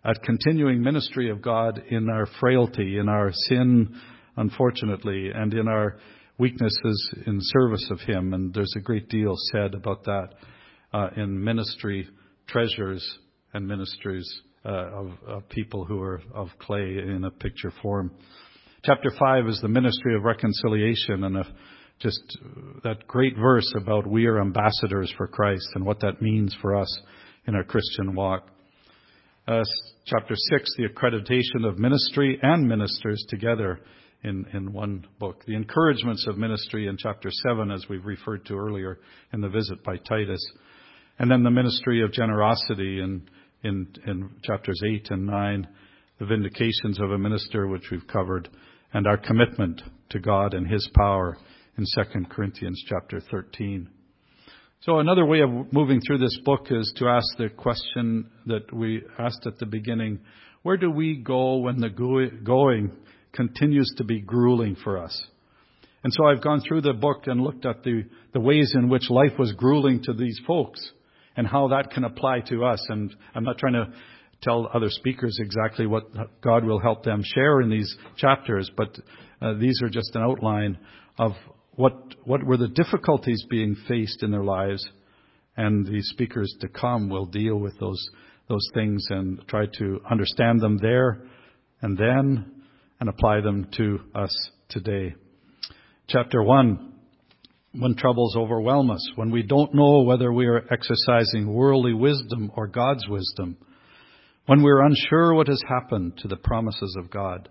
a 0.04 0.14
continuing 0.14 0.82
ministry 0.82 1.30
of 1.30 1.42
God 1.42 1.82
in 1.90 2.08
our 2.08 2.26
frailty, 2.40 2.98
in 2.98 3.08
our 3.08 3.30
sin, 3.48 3.94
unfortunately, 4.36 5.30
and 5.34 5.52
in 5.54 5.68
our 5.68 5.98
weaknesses 6.38 7.14
in 7.26 7.38
service 7.40 7.88
of 7.90 8.00
Him. 8.00 8.34
And 8.34 8.52
there's 8.52 8.74
a 8.76 8.80
great 8.80 9.08
deal 9.08 9.34
said 9.52 9.74
about 9.74 10.04
that 10.04 10.28
uh, 10.92 11.08
in 11.16 11.42
ministry 11.42 12.08
treasures 12.46 13.18
and 13.54 13.66
ministries 13.66 14.42
of, 14.68 15.12
of 15.26 15.48
people 15.48 15.84
who 15.84 16.00
are 16.00 16.22
of 16.34 16.48
clay 16.58 16.98
in 16.98 17.24
a 17.24 17.30
picture 17.30 17.72
form. 17.82 18.12
Chapter 18.84 19.10
5 19.18 19.46
is 19.48 19.60
the 19.60 19.68
ministry 19.68 20.14
of 20.16 20.24
reconciliation 20.24 21.24
and 21.24 21.44
just 22.00 22.38
that 22.82 23.06
great 23.06 23.36
verse 23.36 23.72
about 23.76 24.06
we 24.06 24.26
are 24.26 24.40
ambassadors 24.40 25.12
for 25.16 25.28
Christ 25.28 25.68
and 25.74 25.84
what 25.84 26.00
that 26.00 26.20
means 26.20 26.56
for 26.60 26.76
us 26.76 27.00
in 27.46 27.54
our 27.54 27.62
Christian 27.62 28.14
walk. 28.14 28.48
Uh, 29.46 29.62
chapter 30.06 30.34
6, 30.34 30.70
the 30.76 30.88
accreditation 30.88 31.68
of 31.68 31.78
ministry 31.78 32.38
and 32.42 32.68
ministers 32.68 33.24
together 33.28 33.80
in, 34.24 34.46
in 34.52 34.72
one 34.72 35.06
book. 35.18 35.44
The 35.46 35.54
encouragements 35.54 36.26
of 36.28 36.38
ministry 36.38 36.86
in 36.86 36.96
chapter 36.96 37.30
7, 37.30 37.70
as 37.70 37.86
we've 37.88 38.04
referred 38.04 38.44
to 38.46 38.54
earlier 38.54 38.98
in 39.32 39.40
the 39.40 39.48
visit 39.48 39.82
by 39.84 39.96
Titus. 39.96 40.44
And 41.18 41.30
then 41.30 41.42
the 41.42 41.50
ministry 41.50 42.02
of 42.02 42.12
generosity 42.12 43.00
in, 43.00 43.28
in, 43.62 43.86
in 44.06 44.30
chapters 44.42 44.80
8 44.84 45.10
and 45.10 45.26
9, 45.26 45.68
the 46.18 46.26
vindications 46.26 47.00
of 47.00 47.10
a 47.10 47.18
minister, 47.18 47.66
which 47.66 47.90
we've 47.90 48.06
covered, 48.06 48.48
and 48.92 49.06
our 49.06 49.16
commitment 49.16 49.82
to 50.10 50.18
God 50.18 50.54
and 50.54 50.66
His 50.66 50.88
power 50.94 51.36
in 51.78 51.84
2 51.84 52.24
Corinthians 52.30 52.82
chapter 52.88 53.20
13. 53.30 53.88
So 54.82 54.98
another 54.98 55.24
way 55.24 55.40
of 55.40 55.72
moving 55.72 56.00
through 56.00 56.18
this 56.18 56.38
book 56.44 56.66
is 56.70 56.92
to 56.96 57.08
ask 57.08 57.36
the 57.38 57.48
question 57.48 58.28
that 58.46 58.72
we 58.72 59.02
asked 59.18 59.46
at 59.46 59.58
the 59.58 59.66
beginning, 59.66 60.20
where 60.62 60.76
do 60.76 60.90
we 60.90 61.16
go 61.16 61.58
when 61.58 61.80
the 61.80 61.88
going 61.88 62.92
continues 63.32 63.92
to 63.96 64.04
be 64.04 64.20
grueling 64.20 64.76
for 64.82 64.98
us? 64.98 65.26
And 66.04 66.12
so 66.12 66.26
I've 66.26 66.42
gone 66.42 66.62
through 66.66 66.82
the 66.82 66.94
book 66.94 67.26
and 67.26 67.40
looked 67.40 67.64
at 67.64 67.84
the, 67.84 68.04
the 68.32 68.40
ways 68.40 68.72
in 68.74 68.88
which 68.88 69.08
life 69.08 69.38
was 69.38 69.52
grueling 69.52 70.02
to 70.04 70.12
these 70.12 70.40
folks 70.46 70.92
and 71.36 71.46
how 71.46 71.68
that 71.68 71.90
can 71.90 72.04
apply 72.04 72.40
to 72.48 72.64
us. 72.64 72.84
And 72.88 73.14
I'm 73.34 73.44
not 73.44 73.58
trying 73.58 73.74
to 73.74 73.92
tell 74.42 74.68
other 74.74 74.90
speakers 74.90 75.38
exactly 75.40 75.86
what 75.86 76.04
God 76.40 76.64
will 76.64 76.80
help 76.80 77.04
them 77.04 77.22
share 77.24 77.60
in 77.60 77.70
these 77.70 77.96
chapters, 78.16 78.70
but 78.76 78.98
uh, 79.40 79.54
these 79.54 79.80
are 79.82 79.88
just 79.88 80.14
an 80.14 80.22
outline 80.22 80.78
of 81.18 81.32
what, 81.74 81.94
what 82.24 82.44
were 82.44 82.56
the 82.56 82.68
difficulties 82.68 83.44
being 83.48 83.76
faced 83.88 84.22
in 84.22 84.30
their 84.30 84.44
lives, 84.44 84.86
and 85.56 85.86
the 85.86 86.02
speakers 86.02 86.54
to 86.60 86.68
come 86.68 87.08
will 87.08 87.26
deal 87.26 87.56
with 87.56 87.78
those, 87.78 88.02
those 88.48 88.66
things 88.74 89.06
and 89.10 89.40
try 89.48 89.66
to 89.78 90.00
understand 90.10 90.60
them 90.60 90.78
there 90.78 91.22
and 91.80 91.96
then 91.96 92.62
and 93.00 93.08
apply 93.08 93.40
them 93.40 93.68
to 93.76 94.00
us 94.14 94.50
today. 94.68 95.14
Chapter 96.08 96.42
1 96.42 96.91
when 97.74 97.96
troubles 97.96 98.36
overwhelm 98.36 98.90
us, 98.90 99.10
when 99.16 99.30
we 99.30 99.42
don't 99.42 99.74
know 99.74 100.02
whether 100.02 100.32
we 100.32 100.46
are 100.46 100.66
exercising 100.70 101.52
worldly 101.52 101.94
wisdom 101.94 102.50
or 102.54 102.66
God's 102.66 103.06
wisdom, 103.08 103.56
when 104.46 104.62
we're 104.62 104.84
unsure 104.84 105.34
what 105.34 105.48
has 105.48 105.62
happened 105.68 106.18
to 106.18 106.28
the 106.28 106.36
promises 106.36 106.96
of 106.98 107.10
God, 107.10 107.48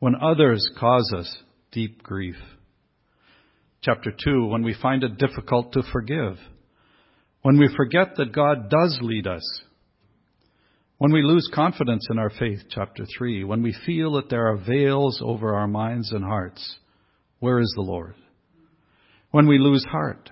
when 0.00 0.14
others 0.14 0.68
cause 0.78 1.12
us 1.16 1.38
deep 1.72 2.02
grief. 2.02 2.36
Chapter 3.80 4.10
2, 4.12 4.46
when 4.46 4.62
we 4.62 4.74
find 4.74 5.04
it 5.04 5.18
difficult 5.18 5.72
to 5.72 5.82
forgive, 5.92 6.36
when 7.42 7.58
we 7.58 7.72
forget 7.76 8.16
that 8.16 8.32
God 8.32 8.68
does 8.68 8.98
lead 9.00 9.26
us, 9.26 9.42
when 10.98 11.12
we 11.12 11.22
lose 11.22 11.48
confidence 11.54 12.06
in 12.10 12.18
our 12.18 12.30
faith, 12.30 12.64
chapter 12.70 13.06
3, 13.16 13.44
when 13.44 13.62
we 13.62 13.74
feel 13.86 14.14
that 14.14 14.28
there 14.28 14.48
are 14.48 14.56
veils 14.56 15.22
over 15.24 15.54
our 15.54 15.68
minds 15.68 16.10
and 16.10 16.24
hearts, 16.24 16.78
where 17.38 17.60
is 17.60 17.72
the 17.76 17.82
Lord? 17.82 18.14
When 19.30 19.46
we 19.46 19.58
lose 19.58 19.84
heart, 19.84 20.30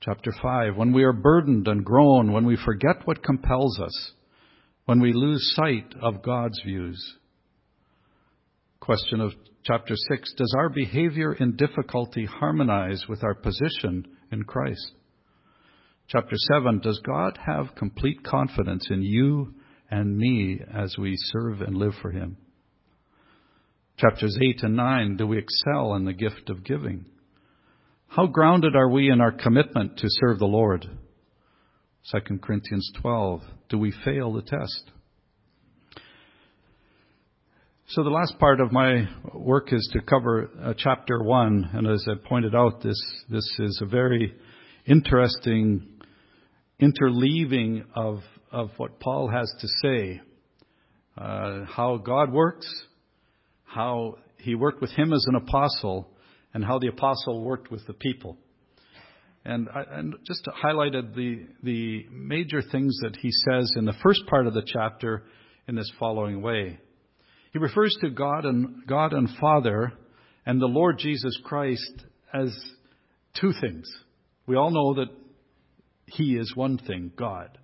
chapter 0.00 0.32
5, 0.42 0.76
when 0.76 0.92
we 0.92 1.04
are 1.04 1.12
burdened 1.12 1.68
and 1.68 1.84
groan, 1.84 2.32
when 2.32 2.46
we 2.46 2.56
forget 2.56 3.06
what 3.06 3.22
compels 3.22 3.78
us, 3.78 4.12
when 4.86 5.00
we 5.00 5.12
lose 5.12 5.52
sight 5.54 5.92
of 6.02 6.22
God's 6.22 6.58
views. 6.64 7.16
Question 8.80 9.20
of 9.20 9.32
chapter 9.62 9.94
6 9.94 10.32
Does 10.38 10.54
our 10.56 10.70
behavior 10.70 11.34
in 11.34 11.56
difficulty 11.56 12.24
harmonize 12.24 13.04
with 13.10 13.22
our 13.22 13.34
position 13.34 14.06
in 14.32 14.44
Christ? 14.44 14.92
Chapter 16.08 16.36
7 16.54 16.80
Does 16.80 16.98
God 17.04 17.38
have 17.44 17.74
complete 17.76 18.24
confidence 18.24 18.88
in 18.90 19.02
you 19.02 19.54
and 19.90 20.16
me 20.16 20.60
as 20.72 20.96
we 20.98 21.14
serve 21.16 21.60
and 21.60 21.76
live 21.76 21.94
for 22.00 22.10
Him? 22.10 22.38
Chapters 24.00 24.38
8 24.40 24.62
and 24.62 24.76
9 24.76 25.16
Do 25.18 25.26
we 25.26 25.36
excel 25.36 25.94
in 25.94 26.06
the 26.06 26.14
gift 26.14 26.48
of 26.48 26.64
giving? 26.64 27.04
How 28.08 28.26
grounded 28.26 28.74
are 28.74 28.88
we 28.88 29.10
in 29.10 29.20
our 29.20 29.30
commitment 29.30 29.98
to 29.98 30.06
serve 30.08 30.38
the 30.38 30.46
Lord? 30.46 30.88
2 32.10 32.38
Corinthians 32.38 32.90
12 33.02 33.42
Do 33.68 33.76
we 33.76 33.92
fail 34.02 34.32
the 34.32 34.40
test? 34.40 34.90
So 37.88 38.02
the 38.02 38.08
last 38.08 38.38
part 38.38 38.62
of 38.62 38.72
my 38.72 39.06
work 39.34 39.70
is 39.70 39.86
to 39.92 40.00
cover 40.00 40.48
uh, 40.62 40.72
chapter 40.78 41.22
one, 41.22 41.68
and 41.74 41.86
as 41.86 42.06
I 42.08 42.14
pointed 42.26 42.54
out, 42.54 42.82
this 42.82 42.98
this 43.28 43.44
is 43.58 43.80
a 43.82 43.86
very 43.86 44.34
interesting 44.86 45.86
interleaving 46.80 47.84
of 47.94 48.20
of 48.50 48.70
what 48.78 48.98
Paul 48.98 49.28
has 49.28 49.52
to 49.60 49.68
say, 49.82 50.20
uh, 51.18 51.64
how 51.66 51.98
God 51.98 52.32
works, 52.32 52.66
how 53.72 54.18
he 54.38 54.54
worked 54.54 54.80
with 54.80 54.90
him 54.90 55.12
as 55.12 55.24
an 55.28 55.36
apostle, 55.36 56.10
and 56.52 56.64
how 56.64 56.78
the 56.78 56.88
apostle 56.88 57.44
worked 57.44 57.70
with 57.70 57.86
the 57.86 57.92
people. 57.94 58.36
And 59.44 59.68
I 59.74 59.84
and 59.90 60.14
just 60.26 60.46
highlighted 60.62 61.14
the 61.14 61.46
the 61.62 62.06
major 62.10 62.62
things 62.62 62.98
that 63.02 63.16
he 63.16 63.30
says 63.30 63.72
in 63.76 63.84
the 63.84 63.94
first 64.02 64.26
part 64.26 64.46
of 64.46 64.54
the 64.54 64.66
chapter 64.66 65.24
in 65.66 65.76
this 65.76 65.90
following 65.98 66.42
way. 66.42 66.78
He 67.52 67.58
refers 67.58 67.96
to 68.00 68.10
God 68.10 68.44
and 68.44 68.86
God 68.86 69.12
and 69.12 69.28
Father 69.40 69.92
and 70.44 70.60
the 70.60 70.66
Lord 70.66 70.98
Jesus 70.98 71.38
Christ 71.44 72.04
as 72.34 72.52
two 73.40 73.52
things. 73.60 73.90
We 74.46 74.56
all 74.56 74.70
know 74.70 74.94
that 74.94 75.10
He 76.06 76.36
is 76.36 76.54
one 76.54 76.78
thing, 76.78 77.12
God. 77.16 77.56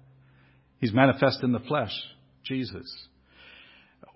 He's 0.78 0.92
manifest 0.92 1.42
in 1.42 1.52
the 1.52 1.60
flesh, 1.60 1.92
Jesus. 2.44 2.86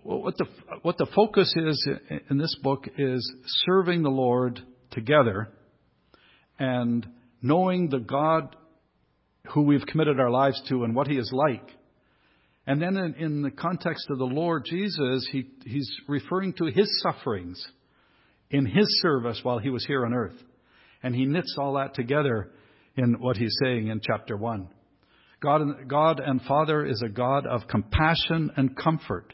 What 0.02 0.36
the, 0.38 0.46
what 0.82 0.98
the 0.98 1.06
focus 1.14 1.52
is 1.56 1.88
in 2.30 2.38
this 2.38 2.54
book 2.62 2.88
is 2.96 3.32
serving 3.66 4.02
the 4.02 4.10
Lord 4.10 4.60
together 4.90 5.50
and 6.58 7.06
knowing 7.42 7.88
the 7.88 7.98
God 7.98 8.56
who 9.52 9.62
we've 9.62 9.86
committed 9.86 10.18
our 10.20 10.30
lives 10.30 10.60
to 10.68 10.84
and 10.84 10.94
what 10.94 11.06
He 11.06 11.16
is 11.16 11.30
like 11.32 11.68
and 12.70 12.80
then 12.80 12.96
in, 12.96 13.14
in 13.14 13.42
the 13.42 13.50
context 13.50 14.06
of 14.10 14.18
the 14.18 14.24
Lord 14.24 14.64
Jesus, 14.64 15.28
he, 15.32 15.48
he's 15.64 15.90
referring 16.06 16.52
to 16.54 16.66
his 16.66 17.02
sufferings 17.02 17.60
in 18.50 18.66
his 18.66 18.86
service 19.02 19.40
while 19.42 19.58
he 19.58 19.70
was 19.70 19.84
here 19.84 20.04
on 20.04 20.14
earth. 20.14 20.40
And 21.02 21.12
he 21.12 21.24
knits 21.24 21.56
all 21.58 21.74
that 21.74 21.94
together 21.94 22.52
in 22.96 23.14
what 23.18 23.36
he's 23.36 23.56
saying 23.60 23.88
in 23.88 24.00
chapter 24.00 24.36
1. 24.36 24.68
God, 25.42 25.88
God 25.88 26.20
and 26.20 26.40
Father 26.42 26.86
is 26.86 27.02
a 27.02 27.08
God 27.08 27.44
of 27.44 27.66
compassion 27.66 28.52
and 28.56 28.76
comfort 28.76 29.32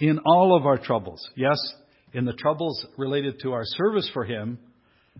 in 0.00 0.18
all 0.24 0.56
of 0.56 0.66
our 0.66 0.78
troubles. 0.78 1.28
Yes, 1.36 1.58
in 2.12 2.24
the 2.24 2.32
troubles 2.32 2.84
related 2.96 3.40
to 3.42 3.52
our 3.52 3.64
service 3.64 4.10
for 4.12 4.24
Him, 4.24 4.58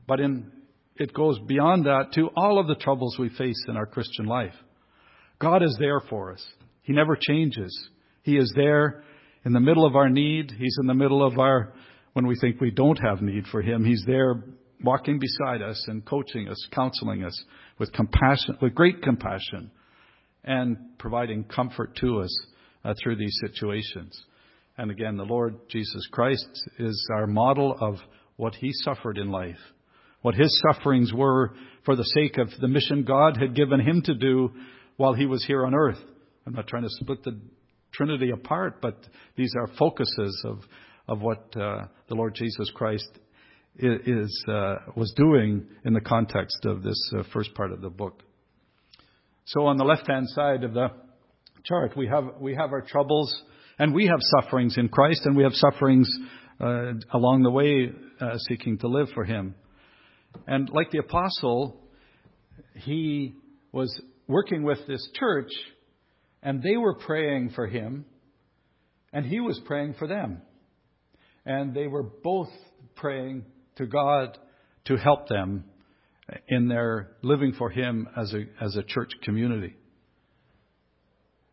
but 0.08 0.20
in, 0.20 0.50
it 0.96 1.14
goes 1.14 1.38
beyond 1.46 1.86
that 1.86 2.12
to 2.14 2.30
all 2.36 2.58
of 2.58 2.66
the 2.66 2.74
troubles 2.74 3.16
we 3.18 3.28
face 3.28 3.62
in 3.68 3.76
our 3.76 3.86
Christian 3.86 4.26
life. 4.26 4.54
God 5.38 5.62
is 5.62 5.76
there 5.78 6.00
for 6.00 6.32
us. 6.32 6.44
He 6.82 6.92
never 6.92 7.16
changes. 7.16 7.88
He 8.22 8.36
is 8.36 8.52
there 8.56 9.02
in 9.44 9.52
the 9.52 9.60
middle 9.60 9.86
of 9.86 9.96
our 9.96 10.08
need. 10.08 10.50
He's 10.50 10.76
in 10.80 10.86
the 10.86 10.94
middle 10.94 11.24
of 11.24 11.38
our, 11.38 11.72
when 12.14 12.26
we 12.26 12.36
think 12.40 12.60
we 12.60 12.70
don't 12.70 12.98
have 12.98 13.22
need 13.22 13.46
for 13.46 13.62
Him, 13.62 13.84
He's 13.84 14.04
there 14.06 14.42
walking 14.82 15.18
beside 15.18 15.60
us 15.60 15.84
and 15.88 16.04
coaching 16.06 16.48
us, 16.48 16.68
counseling 16.72 17.22
us 17.22 17.44
with 17.78 17.92
compassion, 17.92 18.56
with 18.62 18.74
great 18.74 19.02
compassion, 19.02 19.70
and 20.42 20.76
providing 20.98 21.44
comfort 21.44 21.94
to 21.96 22.20
us 22.20 22.46
uh, 22.82 22.94
through 23.02 23.16
these 23.16 23.38
situations. 23.46 24.24
And 24.80 24.90
again, 24.90 25.18
the 25.18 25.24
Lord 25.24 25.56
Jesus 25.68 26.08
Christ 26.10 26.48
is 26.78 27.06
our 27.12 27.26
model 27.26 27.76
of 27.82 27.96
what 28.36 28.54
He 28.54 28.70
suffered 28.72 29.18
in 29.18 29.30
life, 29.30 29.58
what 30.22 30.34
His 30.34 30.58
sufferings 30.66 31.12
were 31.12 31.52
for 31.84 31.96
the 31.96 32.02
sake 32.04 32.38
of 32.38 32.48
the 32.62 32.66
mission 32.66 33.04
God 33.04 33.36
had 33.36 33.54
given 33.54 33.80
Him 33.80 34.00
to 34.06 34.14
do 34.14 34.50
while 34.96 35.12
He 35.12 35.26
was 35.26 35.44
here 35.44 35.66
on 35.66 35.74
earth. 35.74 35.98
I'm 36.46 36.54
not 36.54 36.66
trying 36.66 36.84
to 36.84 36.88
split 36.92 37.22
the 37.24 37.38
Trinity 37.92 38.30
apart, 38.30 38.80
but 38.80 38.96
these 39.36 39.52
are 39.54 39.68
focuses 39.78 40.42
of, 40.46 40.60
of 41.06 41.20
what 41.20 41.54
uh, 41.54 41.82
the 42.08 42.14
Lord 42.14 42.34
Jesus 42.34 42.70
Christ 42.74 43.10
is, 43.78 44.44
uh, 44.48 44.76
was 44.96 45.12
doing 45.14 45.66
in 45.84 45.92
the 45.92 46.00
context 46.00 46.64
of 46.64 46.82
this 46.82 47.12
uh, 47.18 47.22
first 47.34 47.52
part 47.52 47.70
of 47.70 47.82
the 47.82 47.90
book. 47.90 48.22
So 49.44 49.66
on 49.66 49.76
the 49.76 49.84
left-hand 49.84 50.30
side 50.30 50.64
of 50.64 50.72
the 50.72 50.88
chart, 51.64 51.98
we 51.98 52.06
have, 52.06 52.40
we 52.40 52.54
have 52.54 52.72
our 52.72 52.80
troubles 52.80 53.42
and 53.80 53.94
we 53.94 54.06
have 54.06 54.20
sufferings 54.20 54.76
in 54.76 54.88
Christ 54.88 55.22
and 55.24 55.34
we 55.36 55.42
have 55.42 55.54
sufferings 55.54 56.08
uh, 56.60 56.92
along 57.12 57.42
the 57.42 57.50
way 57.50 57.90
uh, 58.20 58.36
seeking 58.48 58.78
to 58.78 58.88
live 58.88 59.08
for 59.14 59.24
Him. 59.24 59.54
And 60.46 60.68
like 60.70 60.90
the 60.90 60.98
apostle, 60.98 61.80
he 62.74 63.34
was 63.72 64.00
working 64.28 64.62
with 64.62 64.86
this 64.86 65.08
church 65.14 65.50
and 66.42 66.62
they 66.62 66.76
were 66.76 66.94
praying 66.94 67.50
for 67.54 67.66
him, 67.66 68.06
and 69.12 69.26
he 69.26 69.40
was 69.40 69.60
praying 69.66 69.94
for 69.98 70.06
them. 70.06 70.40
And 71.44 71.74
they 71.74 71.86
were 71.86 72.02
both 72.02 72.48
praying 72.96 73.44
to 73.76 73.86
God 73.86 74.38
to 74.86 74.96
help 74.96 75.28
them 75.28 75.64
in 76.48 76.68
their 76.68 77.12
living 77.22 77.52
for 77.58 77.68
him 77.68 78.08
as 78.16 78.32
a, 78.32 78.44
as 78.64 78.76
a 78.76 78.82
church 78.82 79.10
community. 79.22 79.74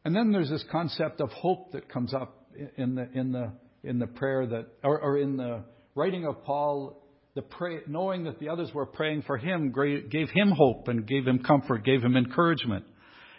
And 0.06 0.16
then 0.16 0.32
there's 0.32 0.50
this 0.50 0.64
concept 0.72 1.22
of 1.22 1.30
hope 1.32 1.72
that 1.74 1.90
comes 1.90 2.14
up 2.14 2.48
in 2.78 2.96
the, 2.96 3.10
in 3.14 3.32
the, 3.32 3.52
in 3.84 4.00
the 4.00 4.08
prayer 4.08 4.46
that, 4.48 4.68
or, 4.84 5.00
or 5.00 5.18
in 5.18 5.38
the 5.38 5.64
writing 5.96 6.26
of 6.26 6.44
Paul, 6.44 7.04
the 7.36 7.42
pray, 7.42 7.80
knowing 7.88 8.24
that 8.24 8.40
the 8.40 8.50
others 8.50 8.72
were 8.74 8.86
praying 8.86 9.24
for 9.24 9.38
him 9.38 9.72
gave 9.72 10.30
him 10.30 10.52
hope 10.52 10.88
and 10.88 11.06
gave 11.06 11.28
him 11.28 11.40
comfort, 11.40 11.84
gave 11.86 12.02
him 12.02 12.16
encouragement. 12.16 12.86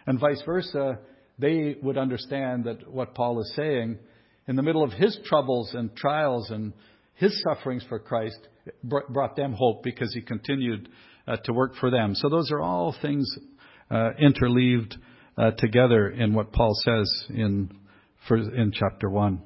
And 0.06 0.20
vice 0.20 0.42
versa, 0.46 0.98
they 1.38 1.76
would 1.82 1.98
understand 1.98 2.64
that 2.64 2.90
what 2.90 3.14
Paul 3.14 3.40
is 3.40 3.52
saying, 3.56 3.98
in 4.46 4.56
the 4.56 4.62
middle 4.62 4.82
of 4.82 4.92
his 4.92 5.18
troubles 5.24 5.74
and 5.74 5.94
trials 5.96 6.50
and 6.50 6.72
his 7.14 7.42
sufferings 7.42 7.84
for 7.88 7.98
Christ, 7.98 8.38
brought 8.84 9.36
them 9.36 9.52
hope 9.52 9.82
because 9.82 10.12
he 10.14 10.20
continued 10.20 10.88
uh, 11.26 11.36
to 11.44 11.52
work 11.52 11.74
for 11.80 11.90
them. 11.90 12.14
So 12.14 12.28
those 12.28 12.50
are 12.50 12.60
all 12.60 12.94
things 13.02 13.28
uh, 13.90 14.10
interleaved 14.20 14.96
uh, 15.38 15.52
together 15.52 16.08
in 16.08 16.34
what 16.34 16.52
Paul 16.52 16.72
says 16.84 17.24
in 17.30 17.70
for, 18.26 18.36
in 18.36 18.72
chapter 18.72 19.08
one. 19.08 19.42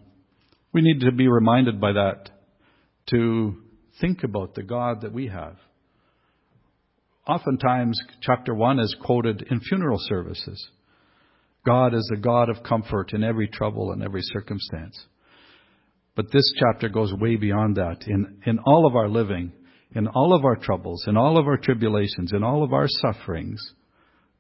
We 0.72 0.80
need 0.80 1.00
to 1.00 1.12
be 1.12 1.28
reminded 1.28 1.80
by 1.80 1.92
that 1.92 2.30
to 3.10 3.56
think 4.00 4.24
about 4.24 4.54
the 4.54 4.62
God 4.62 5.02
that 5.02 5.12
we 5.12 5.28
have. 5.28 5.56
Oftentimes, 7.26 8.00
chapter 8.22 8.54
one 8.54 8.80
is 8.80 8.96
quoted 9.00 9.44
in 9.50 9.60
funeral 9.60 9.98
services. 10.00 10.70
God 11.64 11.94
is 11.94 12.10
a 12.12 12.18
God 12.18 12.48
of 12.48 12.64
comfort 12.64 13.12
in 13.12 13.22
every 13.22 13.46
trouble 13.46 13.92
and 13.92 14.02
every 14.02 14.22
circumstance. 14.22 14.98
But 16.16 16.32
this 16.32 16.52
chapter 16.58 16.88
goes 16.88 17.12
way 17.12 17.36
beyond 17.36 17.76
that. 17.76 18.04
In, 18.06 18.38
in 18.44 18.58
all 18.60 18.86
of 18.86 18.96
our 18.96 19.08
living, 19.08 19.52
in 19.94 20.08
all 20.08 20.34
of 20.34 20.44
our 20.44 20.56
troubles, 20.56 21.04
in 21.06 21.16
all 21.16 21.38
of 21.38 21.46
our 21.46 21.56
tribulations, 21.56 22.32
in 22.32 22.42
all 22.42 22.64
of 22.64 22.72
our 22.72 22.86
sufferings, 22.88 23.62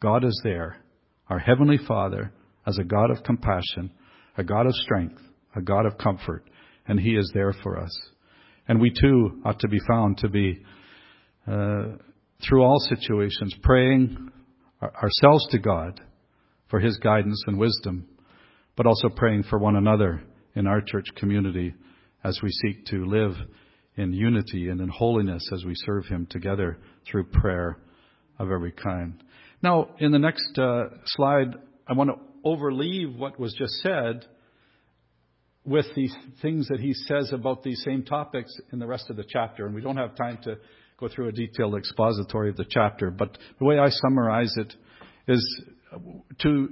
God 0.00 0.24
is 0.24 0.40
there, 0.42 0.78
our 1.28 1.38
Heavenly 1.38 1.78
Father, 1.86 2.32
as 2.66 2.78
a 2.78 2.84
God 2.84 3.10
of 3.10 3.22
compassion, 3.24 3.90
a 4.36 4.44
God 4.44 4.66
of 4.66 4.74
strength, 4.74 5.20
a 5.54 5.60
God 5.60 5.86
of 5.86 5.98
comfort, 5.98 6.44
and 6.86 6.98
He 6.98 7.16
is 7.16 7.30
there 7.34 7.52
for 7.62 7.78
us. 7.78 7.96
And 8.68 8.80
we 8.80 8.90
too 8.90 9.40
ought 9.44 9.58
to 9.60 9.68
be 9.68 9.80
found 9.88 10.18
to 10.18 10.28
be, 10.28 10.62
uh, 11.46 11.96
through 12.46 12.62
all 12.62 12.78
situations, 12.78 13.54
praying 13.62 14.30
ourselves 14.82 15.46
to 15.50 15.58
God 15.58 16.00
for 16.68 16.80
His 16.80 16.96
guidance 16.98 17.42
and 17.46 17.58
wisdom, 17.58 18.08
but 18.76 18.86
also 18.86 19.08
praying 19.08 19.44
for 19.44 19.58
one 19.58 19.76
another 19.76 20.22
in 20.54 20.66
our 20.66 20.80
church 20.80 21.06
community 21.16 21.74
as 22.24 22.40
we 22.42 22.50
seek 22.50 22.86
to 22.86 23.04
live 23.04 23.32
in 23.96 24.12
unity 24.12 24.68
and 24.68 24.80
in 24.80 24.88
holiness 24.88 25.46
as 25.52 25.64
we 25.64 25.74
serve 25.74 26.06
Him 26.06 26.26
together 26.30 26.78
through 27.06 27.24
prayer 27.24 27.78
of 28.38 28.50
every 28.50 28.72
kind. 28.72 29.22
Now, 29.62 29.90
in 29.98 30.10
the 30.10 30.18
next 30.18 30.58
uh, 30.58 30.88
slide, 31.06 31.54
I 31.86 31.92
want 31.92 32.10
to 32.10 32.16
overleave 32.44 33.16
what 33.16 33.38
was 33.38 33.54
just 33.56 33.74
said 33.74 34.26
with 35.64 35.86
these 35.94 36.14
things 36.40 36.66
that 36.68 36.80
he 36.80 36.92
says 36.92 37.32
about 37.32 37.62
these 37.62 37.82
same 37.84 38.02
topics 38.02 38.52
in 38.72 38.80
the 38.80 38.86
rest 38.86 39.10
of 39.10 39.16
the 39.16 39.24
chapter. 39.26 39.64
And 39.66 39.74
we 39.74 39.80
don't 39.80 39.96
have 39.96 40.16
time 40.16 40.38
to 40.42 40.56
go 40.98 41.08
through 41.08 41.28
a 41.28 41.32
detailed 41.32 41.76
expository 41.76 42.50
of 42.50 42.56
the 42.56 42.66
chapter, 42.68 43.10
but 43.10 43.38
the 43.58 43.64
way 43.64 43.78
I 43.78 43.88
summarize 43.88 44.54
it 44.56 44.74
is 45.28 45.62
to, 46.40 46.68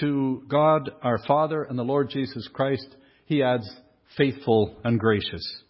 to 0.00 0.42
God 0.48 0.90
our 1.02 1.18
Father 1.26 1.64
and 1.64 1.78
the 1.78 1.84
Lord 1.84 2.10
Jesus 2.10 2.48
Christ, 2.52 2.86
he 3.26 3.42
adds 3.42 3.68
faithful 4.16 4.76
and 4.84 5.00
gracious 5.00 5.62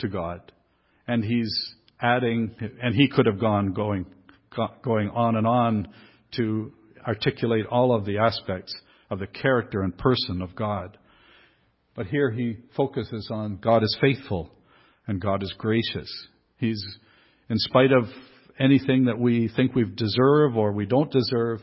to 0.00 0.08
God. 0.08 0.52
And 1.06 1.24
he's 1.24 1.74
adding, 2.00 2.54
and 2.82 2.94
he 2.94 3.08
could 3.08 3.26
have 3.26 3.40
gone 3.40 3.72
going, 3.72 4.06
going 4.82 5.10
on 5.10 5.36
and 5.36 5.46
on 5.46 5.88
to 6.36 6.72
articulate 7.06 7.66
all 7.66 7.94
of 7.94 8.04
the 8.04 8.18
aspects 8.18 8.74
of 9.10 9.18
the 9.18 9.26
character 9.26 9.82
and 9.82 9.96
person 9.96 10.42
of 10.42 10.54
God. 10.54 10.96
But 11.94 12.06
here 12.06 12.30
he 12.30 12.56
focuses 12.76 13.28
on 13.32 13.58
God 13.58 13.82
is 13.82 13.96
faithful 14.00 14.50
and 15.06 15.20
God 15.20 15.42
is 15.42 15.54
gracious. 15.56 16.08
He's, 16.56 16.82
in 17.48 17.58
spite 17.58 17.92
of 17.92 18.04
anything 18.58 19.04
that 19.06 19.18
we 19.18 19.50
think 19.54 19.74
we 19.74 19.84
deserve 19.84 20.56
or 20.56 20.72
we 20.72 20.86
don't 20.86 21.10
deserve, 21.10 21.60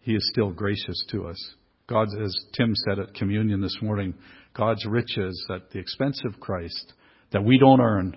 he 0.00 0.14
is 0.14 0.30
still 0.32 0.50
gracious 0.50 1.04
to 1.10 1.26
us. 1.26 1.54
God, 1.88 2.08
as 2.22 2.34
Tim 2.54 2.74
said 2.74 2.98
at 2.98 3.14
communion 3.14 3.62
this 3.62 3.78
morning, 3.80 4.14
God's 4.54 4.84
riches 4.86 5.46
at 5.54 5.70
the 5.70 5.78
expense 5.78 6.20
of 6.26 6.38
Christ 6.38 6.92
that 7.32 7.44
we 7.44 7.58
don't 7.58 7.80
earn, 7.80 8.16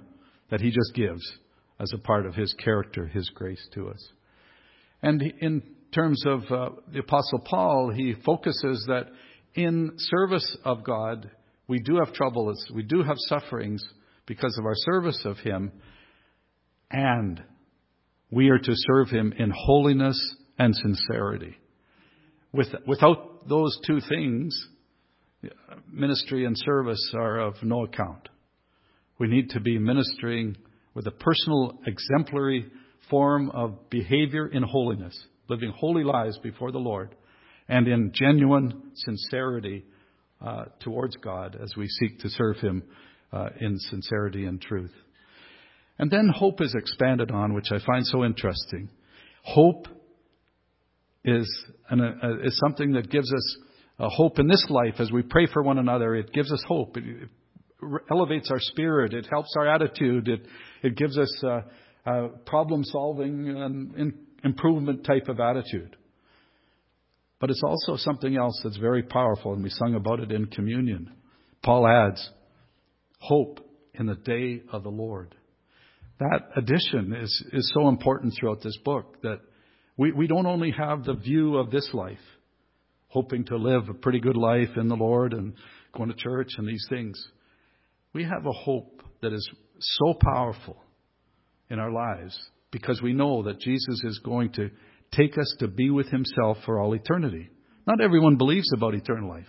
that 0.50 0.60
He 0.60 0.72
just 0.72 0.94
gives 0.94 1.22
as 1.82 1.92
a 1.94 1.98
part 1.98 2.26
of 2.26 2.36
His 2.36 2.54
character, 2.54 3.08
His 3.08 3.30
grace 3.34 3.68
to 3.74 3.90
us. 3.90 4.12
And 5.02 5.22
in 5.40 5.64
terms 5.94 6.24
of 6.26 6.42
uh, 6.52 6.70
the 6.94 7.00
Apostle 7.00 7.40
Paul, 7.40 7.92
he 7.96 8.14
focuses 8.24 8.86
that 8.88 9.08
in 9.56 9.94
service 9.98 10.58
of 10.64 10.84
God, 10.84 11.30
we 11.68 11.80
do 11.80 11.98
have 12.04 12.14
troubles, 12.14 12.64
we 12.74 12.84
do 12.84 13.04
have 13.04 13.18
sufferings 13.18 13.84
because 14.26 14.56
of 14.60 14.66
our 14.66 14.76
service 14.76 15.22
of 15.26 15.38
Him, 15.40 15.72
and 16.92 17.42
we 18.30 18.50
are 18.50 18.60
to 18.60 18.74
serve 18.74 19.10
Him 19.10 19.34
in 19.38 19.52
holiness 19.54 20.36
and 20.58 20.76
sincerity. 20.76 21.58
With, 22.54 22.68
without 22.86 23.48
those 23.50 23.78
two 23.88 24.00
things, 24.08 24.68
ministry 25.92 26.46
and 26.46 26.56
service 26.58 27.14
are 27.16 27.40
of 27.40 27.56
no 27.64 27.86
account. 27.86 28.30
We 29.18 29.28
need 29.28 29.50
to 29.52 29.60
be 29.60 29.78
ministering 29.80 30.58
with 30.94 31.08
a 31.08 31.12
personal, 31.12 31.80
exemplary 31.86 32.66
form 33.10 33.50
of 33.52 33.90
behavior 33.90 34.48
in 34.48 34.64
holiness, 34.64 35.18
living 35.50 35.74
holy 35.76 36.04
lives 36.04 36.38
before 36.40 36.72
the 36.72 36.80
Lord, 36.80 37.16
and 37.68 37.88
in 37.88 38.12
genuine 38.14 38.92
sincerity 38.96 39.86
uh, 40.46 40.66
towards 40.80 41.16
God 41.18 41.58
as 41.62 41.74
we 41.78 41.88
seek 41.88 42.20
to 42.20 42.30
serve 42.30 42.58
Him 42.58 42.84
uh, 43.32 43.50
in 43.60 43.78
sincerity 43.78 44.46
and 44.46 44.62
truth. 44.62 44.94
And 46.00 46.10
then 46.10 46.30
hope 46.34 46.62
is 46.62 46.74
expanded 46.76 47.32
on, 47.32 47.54
which 47.54 47.72
I 47.72 47.78
find 47.86 48.06
so 48.06 48.24
interesting. 48.24 48.90
Hope 49.44 49.88
is, 51.24 51.48
an, 51.90 52.02
uh, 52.02 52.44
is 52.44 52.58
something 52.58 52.94
that 52.94 53.10
gives 53.10 53.32
us 53.32 53.58
a 54.00 54.10
hope 54.10 54.40
in 54.40 54.48
this 54.48 54.66
life 54.70 54.96
as 55.00 55.12
we 55.12 55.22
pray 55.22 55.48
for 55.52 55.62
one 55.62 55.78
another. 55.78 56.16
It 56.16 56.34
gives 56.34 56.52
us 56.52 56.64
hope. 56.68 56.98
It 56.98 57.30
elevates 58.10 58.50
our 58.52 58.60
spirit. 58.60 59.14
It 59.14 59.28
helps 59.32 59.54
our 59.58 59.68
attitude. 59.68 60.28
It, 60.28 60.46
it 60.84 60.96
gives 60.96 61.18
us 61.18 61.44
a, 61.44 61.64
a 62.06 62.30
problem 62.46 62.84
solving 62.84 63.50
and 63.50 64.14
improvement 64.44 65.04
type 65.04 65.28
of 65.28 65.40
attitude. 65.40 65.96
But 67.40 67.50
it's 67.50 67.64
also 67.64 67.96
something 67.98 68.38
else 68.38 68.60
that's 68.64 68.78
very 68.78 69.04
powerful, 69.04 69.54
and 69.54 69.64
we 69.64 69.70
sung 69.72 69.96
about 69.96 70.20
it 70.20 70.32
in 70.32 70.46
communion. 70.46 71.12
Paul 71.64 71.88
adds, 71.88 72.30
hope 73.20 73.60
in 73.96 74.06
the 74.06 74.16
day 74.16 74.62
of 74.72 74.84
the 74.84 74.90
Lord. 74.90 75.36
That 76.20 76.50
addition 76.56 77.16
is, 77.16 77.46
is 77.52 77.72
so 77.74 77.88
important 77.88 78.36
throughout 78.40 78.62
this 78.62 78.78
book 78.86 79.22
that 79.24 79.40
we, 79.98 80.12
we 80.12 80.28
don't 80.28 80.46
only 80.46 80.72
have 80.72 81.04
the 81.04 81.16
view 81.16 81.58
of 81.58 81.72
this 81.72 81.90
life, 81.94 82.20
hoping 83.08 83.46
to 83.46 83.58
live 83.58 83.90
a 83.90 83.96
pretty 83.96 84.20
good 84.20 84.38
life 84.38 84.78
in 84.78 84.88
the 84.88 84.96
Lord 84.96 85.34
and 85.34 85.54
going 85.96 86.10
to 86.10 86.16
church 86.16 86.50
and 86.58 86.68
these 86.68 86.86
things. 86.90 87.20
We 88.14 88.24
have 88.24 88.46
a 88.46 88.52
hope 88.52 89.02
that 89.22 89.34
is 89.34 89.50
so 89.80 90.14
powerful 90.34 90.78
in 91.70 91.80
our 91.80 91.92
lives 91.92 92.38
because 92.72 93.02
we 93.02 93.14
know 93.14 93.44
that 93.44 93.60
Jesus 93.60 94.02
is 94.04 94.20
going 94.24 94.52
to 94.54 94.70
take 95.12 95.38
us 95.38 95.56
to 95.60 95.68
be 95.68 95.90
with 95.90 96.08
Himself 96.10 96.58
for 96.66 96.80
all 96.80 96.94
eternity. 96.94 97.50
Not 97.88 98.02
everyone 98.02 98.38
believes 98.38 98.72
about 98.74 98.96
eternal 98.96 99.30
life. 99.30 99.48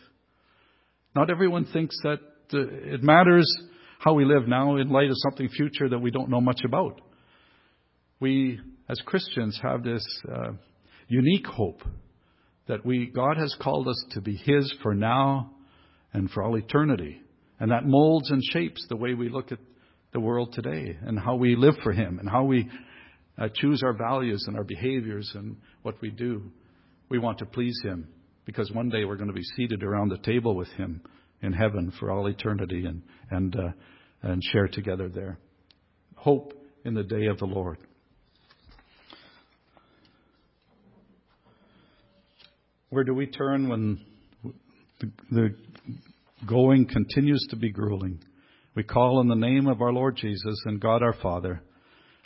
Not 1.14 1.31
everyone 1.31 1.66
thinks 1.66 1.96
that 2.03 2.20
uh, 2.55 2.59
it 2.94 3.03
matters 3.03 3.46
how 3.98 4.14
we 4.14 4.25
live 4.25 4.48
now 4.48 4.77
in 4.77 4.88
light 4.88 5.11
of 5.11 5.16
something 5.18 5.48
future 5.48 5.88
that 5.88 5.98
we 5.98 6.11
don't 6.11 6.31
know 6.31 6.40
much 6.40 6.61
about. 6.64 7.01
We, 8.20 8.61
as 8.88 9.01
Christians, 9.05 9.59
have 9.62 9.85
this 9.85 10.05
uh, 10.29 10.53
unique 11.09 11.46
hope 11.46 11.83
that 12.66 12.85
we, 12.85 13.07
God 13.07 13.37
has 13.37 13.55
called 13.61 13.88
us 13.88 14.05
to 14.12 14.20
be 14.20 14.37
His 14.37 14.72
for 14.83 14.94
now 14.94 15.53
and 16.12 16.31
for 16.31 16.42
all 16.42 16.57
eternity. 16.57 17.21
And 17.62 17.70
that 17.70 17.87
molds 17.87 18.29
and 18.33 18.42
shapes 18.42 18.85
the 18.88 18.96
way 18.96 19.14
we 19.14 19.29
look 19.29 19.53
at 19.53 19.61
the 20.12 20.18
world 20.18 20.53
today 20.53 20.98
and 21.01 21.16
how 21.16 21.37
we 21.37 21.55
live 21.55 21.77
for 21.85 21.92
Him 21.92 22.18
and 22.18 22.29
how 22.29 22.42
we 22.42 22.68
uh, 23.38 23.51
choose 23.55 23.85
our 23.85 23.92
values 23.92 24.46
and 24.48 24.57
our 24.57 24.64
behaviors 24.64 25.31
and 25.37 25.57
what 25.83 25.94
we 26.03 26.11
do. 26.11 26.51
We 27.09 27.20
want 27.20 27.38
to 27.38 27.46
please 27.46 27.79
Him 27.85 28.09
because 28.46 28.72
one 28.72 28.88
day 28.88 29.05
we're 29.05 29.14
going 29.14 29.29
to 29.29 29.33
be 29.33 29.44
seated 29.57 29.85
around 29.85 30.09
the 30.09 30.18
table 30.18 30.57
with 30.57 30.70
Him 30.70 31.03
in 31.40 31.53
heaven 31.53 31.92
for 32.01 32.11
all 32.11 32.27
eternity 32.27 32.85
and, 32.85 33.01
and, 33.31 33.55
uh, 33.55 33.68
and 34.22 34.42
share 34.42 34.66
together 34.66 35.09
there. 35.09 35.38
Hope 36.16 36.55
in 36.85 36.94
the 36.94 37.05
day 37.05 37.27
of 37.27 37.38
the 37.38 37.46
Lord. 37.46 37.79
Where 42.90 43.05
do 43.05 43.14
we 43.14 43.29
turn 43.29 43.68
when 43.68 44.01
the, 45.01 45.12
the 45.31 45.55
going 46.46 46.87
continues 46.87 47.46
to 47.50 47.57
be 47.57 47.70
grueling? 47.70 48.20
We 48.74 48.83
call 48.83 49.18
on 49.18 49.28
the 49.28 49.35
name 49.35 49.66
of 49.66 49.81
our 49.81 49.92
Lord 49.92 50.16
Jesus 50.16 50.62
and 50.64 50.81
God 50.81 51.02
our 51.02 51.14
Father. 51.14 51.62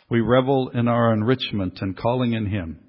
We 0.08 0.20
revel 0.20 0.70
in 0.70 0.88
our 0.88 1.12
enrichment 1.12 1.78
and 1.80 1.96
calling 1.96 2.32
in 2.32 2.46
Him. 2.46 2.80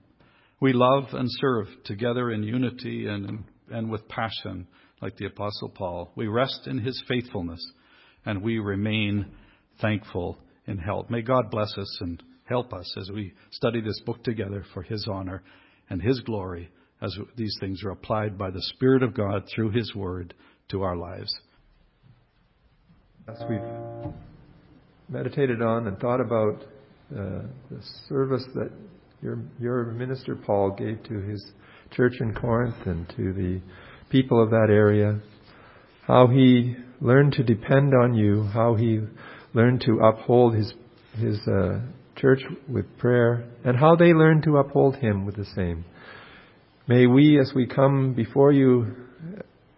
We 0.59 0.73
love 0.73 1.05
and 1.13 1.27
serve 1.39 1.67
together 1.85 2.31
in 2.31 2.43
unity 2.43 3.07
and 3.07 3.43
and 3.71 3.89
with 3.89 4.07
passion, 4.07 4.67
like 5.01 5.17
the 5.17 5.25
Apostle 5.25 5.69
Paul. 5.69 6.11
We 6.15 6.27
rest 6.27 6.67
in 6.67 6.79
his 6.79 7.01
faithfulness 7.07 7.63
and 8.25 8.41
we 8.41 8.59
remain 8.59 9.27
thankful 9.81 10.37
in 10.65 10.77
help. 10.77 11.09
May 11.09 11.21
God 11.21 11.49
bless 11.49 11.77
us 11.77 11.97
and 12.01 12.21
help 12.45 12.73
us 12.73 12.91
as 12.97 13.09
we 13.11 13.33
study 13.51 13.81
this 13.81 13.99
book 14.05 14.23
together 14.23 14.65
for 14.73 14.83
his 14.83 15.07
honor 15.09 15.43
and 15.89 16.01
his 16.01 16.19
glory 16.21 16.69
as 17.01 17.15
these 17.35 17.55
things 17.59 17.83
are 17.83 17.91
applied 17.91 18.37
by 18.37 18.49
the 18.49 18.61
Spirit 18.75 19.03
of 19.03 19.13
God 19.13 19.43
through 19.53 19.71
his 19.71 19.93
word 19.93 20.33
to 20.69 20.83
our 20.83 20.95
lives. 20.95 21.33
As 23.27 23.41
we've 23.49 24.11
meditated 25.09 25.61
on 25.61 25.87
and 25.87 25.97
thought 25.99 26.19
about 26.19 26.61
uh, 27.11 27.43
the 27.69 27.81
service 28.09 28.43
that 28.53 28.71
your, 29.21 29.39
your 29.59 29.85
minister 29.85 30.35
Paul 30.35 30.71
gave 30.71 31.03
to 31.03 31.21
his 31.21 31.45
church 31.91 32.15
in 32.19 32.33
Corinth 32.33 32.75
and 32.85 33.07
to 33.15 33.33
the 33.33 33.61
people 34.09 34.41
of 34.41 34.49
that 34.49 34.67
area, 34.69 35.19
how 36.05 36.27
he 36.27 36.75
learned 36.99 37.33
to 37.33 37.43
depend 37.43 37.93
on 37.93 38.13
you, 38.13 38.43
how 38.43 38.75
he 38.75 39.01
learned 39.53 39.81
to 39.81 39.99
uphold 39.99 40.55
his 40.55 40.73
his 41.17 41.39
uh, 41.47 41.79
church 42.15 42.41
with 42.69 42.85
prayer, 42.97 43.43
and 43.63 43.77
how 43.77 43.95
they 43.95 44.13
learned 44.13 44.43
to 44.43 44.57
uphold 44.57 44.95
him 44.97 45.25
with 45.25 45.35
the 45.35 45.45
same. 45.55 45.83
May 46.87 47.07
we, 47.07 47.39
as 47.39 47.53
we 47.55 47.65
come 47.65 48.13
before 48.13 48.51
you 48.51 48.95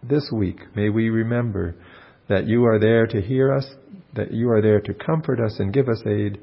this 0.02 0.30
week, 0.32 0.58
may 0.74 0.88
we 0.88 1.10
remember 1.10 1.74
that 2.28 2.46
you 2.46 2.64
are 2.64 2.78
there 2.78 3.06
to 3.06 3.20
hear 3.20 3.52
us, 3.52 3.66
that 4.14 4.32
you 4.32 4.50
are 4.50 4.62
there 4.62 4.80
to 4.80 4.94
comfort 4.94 5.40
us 5.40 5.56
and 5.58 5.72
give 5.72 5.88
us 5.88 6.00
aid, 6.06 6.38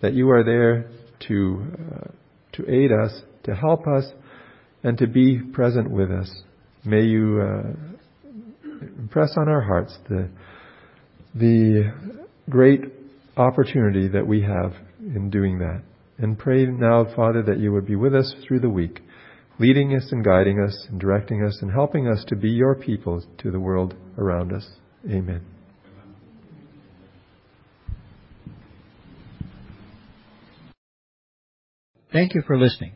that 0.00 0.14
you 0.14 0.30
are 0.30 0.44
there 0.44 0.90
to 1.28 1.66
uh, 1.94 2.10
to 2.52 2.70
aid 2.70 2.90
us, 2.92 3.22
to 3.44 3.54
help 3.54 3.86
us, 3.86 4.04
and 4.82 4.98
to 4.98 5.06
be 5.06 5.40
present 5.52 5.90
with 5.90 6.10
us. 6.10 6.30
May 6.84 7.02
you 7.02 7.40
uh, 7.40 7.72
impress 8.98 9.30
on 9.36 9.48
our 9.48 9.62
hearts 9.62 9.96
the 10.08 10.28
the 11.34 11.92
great 12.50 12.80
opportunity 13.36 14.08
that 14.08 14.26
we 14.26 14.42
have 14.42 14.74
in 15.00 15.30
doing 15.30 15.58
that. 15.58 15.82
And 16.18 16.38
pray 16.38 16.66
now, 16.66 17.06
Father, 17.16 17.42
that 17.44 17.58
you 17.58 17.72
would 17.72 17.86
be 17.86 17.96
with 17.96 18.14
us 18.14 18.34
through 18.46 18.60
the 18.60 18.68
week, 18.68 19.00
leading 19.58 19.94
us 19.94 20.10
and 20.10 20.24
guiding 20.24 20.60
us 20.60 20.86
and 20.88 21.00
directing 21.00 21.44
us 21.44 21.58
and 21.62 21.70
helping 21.70 22.08
us 22.08 22.24
to 22.28 22.36
be 22.36 22.50
your 22.50 22.74
people 22.74 23.22
to 23.38 23.50
the 23.50 23.60
world 23.60 23.94
around 24.18 24.52
us. 24.52 24.66
Amen. 25.08 25.42
Thank 32.12 32.34
you 32.34 32.42
for 32.46 32.58
listening. 32.58 32.92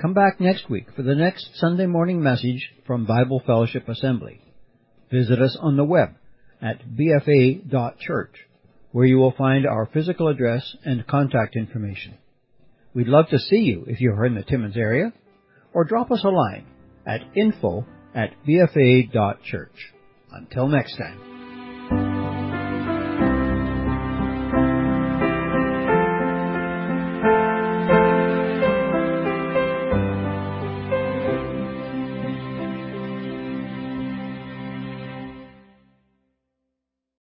Come 0.00 0.12
back 0.12 0.40
next 0.40 0.68
week 0.68 0.88
for 0.94 1.02
the 1.02 1.14
next 1.14 1.50
Sunday 1.54 1.86
morning 1.86 2.22
message 2.22 2.70
from 2.86 3.06
Bible 3.06 3.42
Fellowship 3.44 3.88
Assembly. 3.88 4.40
Visit 5.10 5.40
us 5.40 5.56
on 5.58 5.76
the 5.76 5.84
web 5.84 6.10
at 6.60 6.82
bfa.church, 6.86 8.34
where 8.92 9.06
you 9.06 9.16
will 9.16 9.32
find 9.32 9.66
our 9.66 9.86
physical 9.86 10.28
address 10.28 10.76
and 10.84 11.06
contact 11.06 11.56
information. 11.56 12.18
We'd 12.94 13.08
love 13.08 13.28
to 13.30 13.38
see 13.38 13.60
you 13.60 13.84
if 13.86 14.00
you 14.00 14.12
are 14.12 14.26
in 14.26 14.34
the 14.34 14.42
Timmins 14.42 14.76
area, 14.76 15.12
or 15.72 15.84
drop 15.84 16.10
us 16.10 16.24
a 16.24 16.28
line 16.28 16.66
at 17.06 17.20
info 17.34 17.84
at 18.14 18.30
bfa.church. 18.46 19.94
Until 20.32 20.68
next 20.68 20.96
time. 20.96 21.37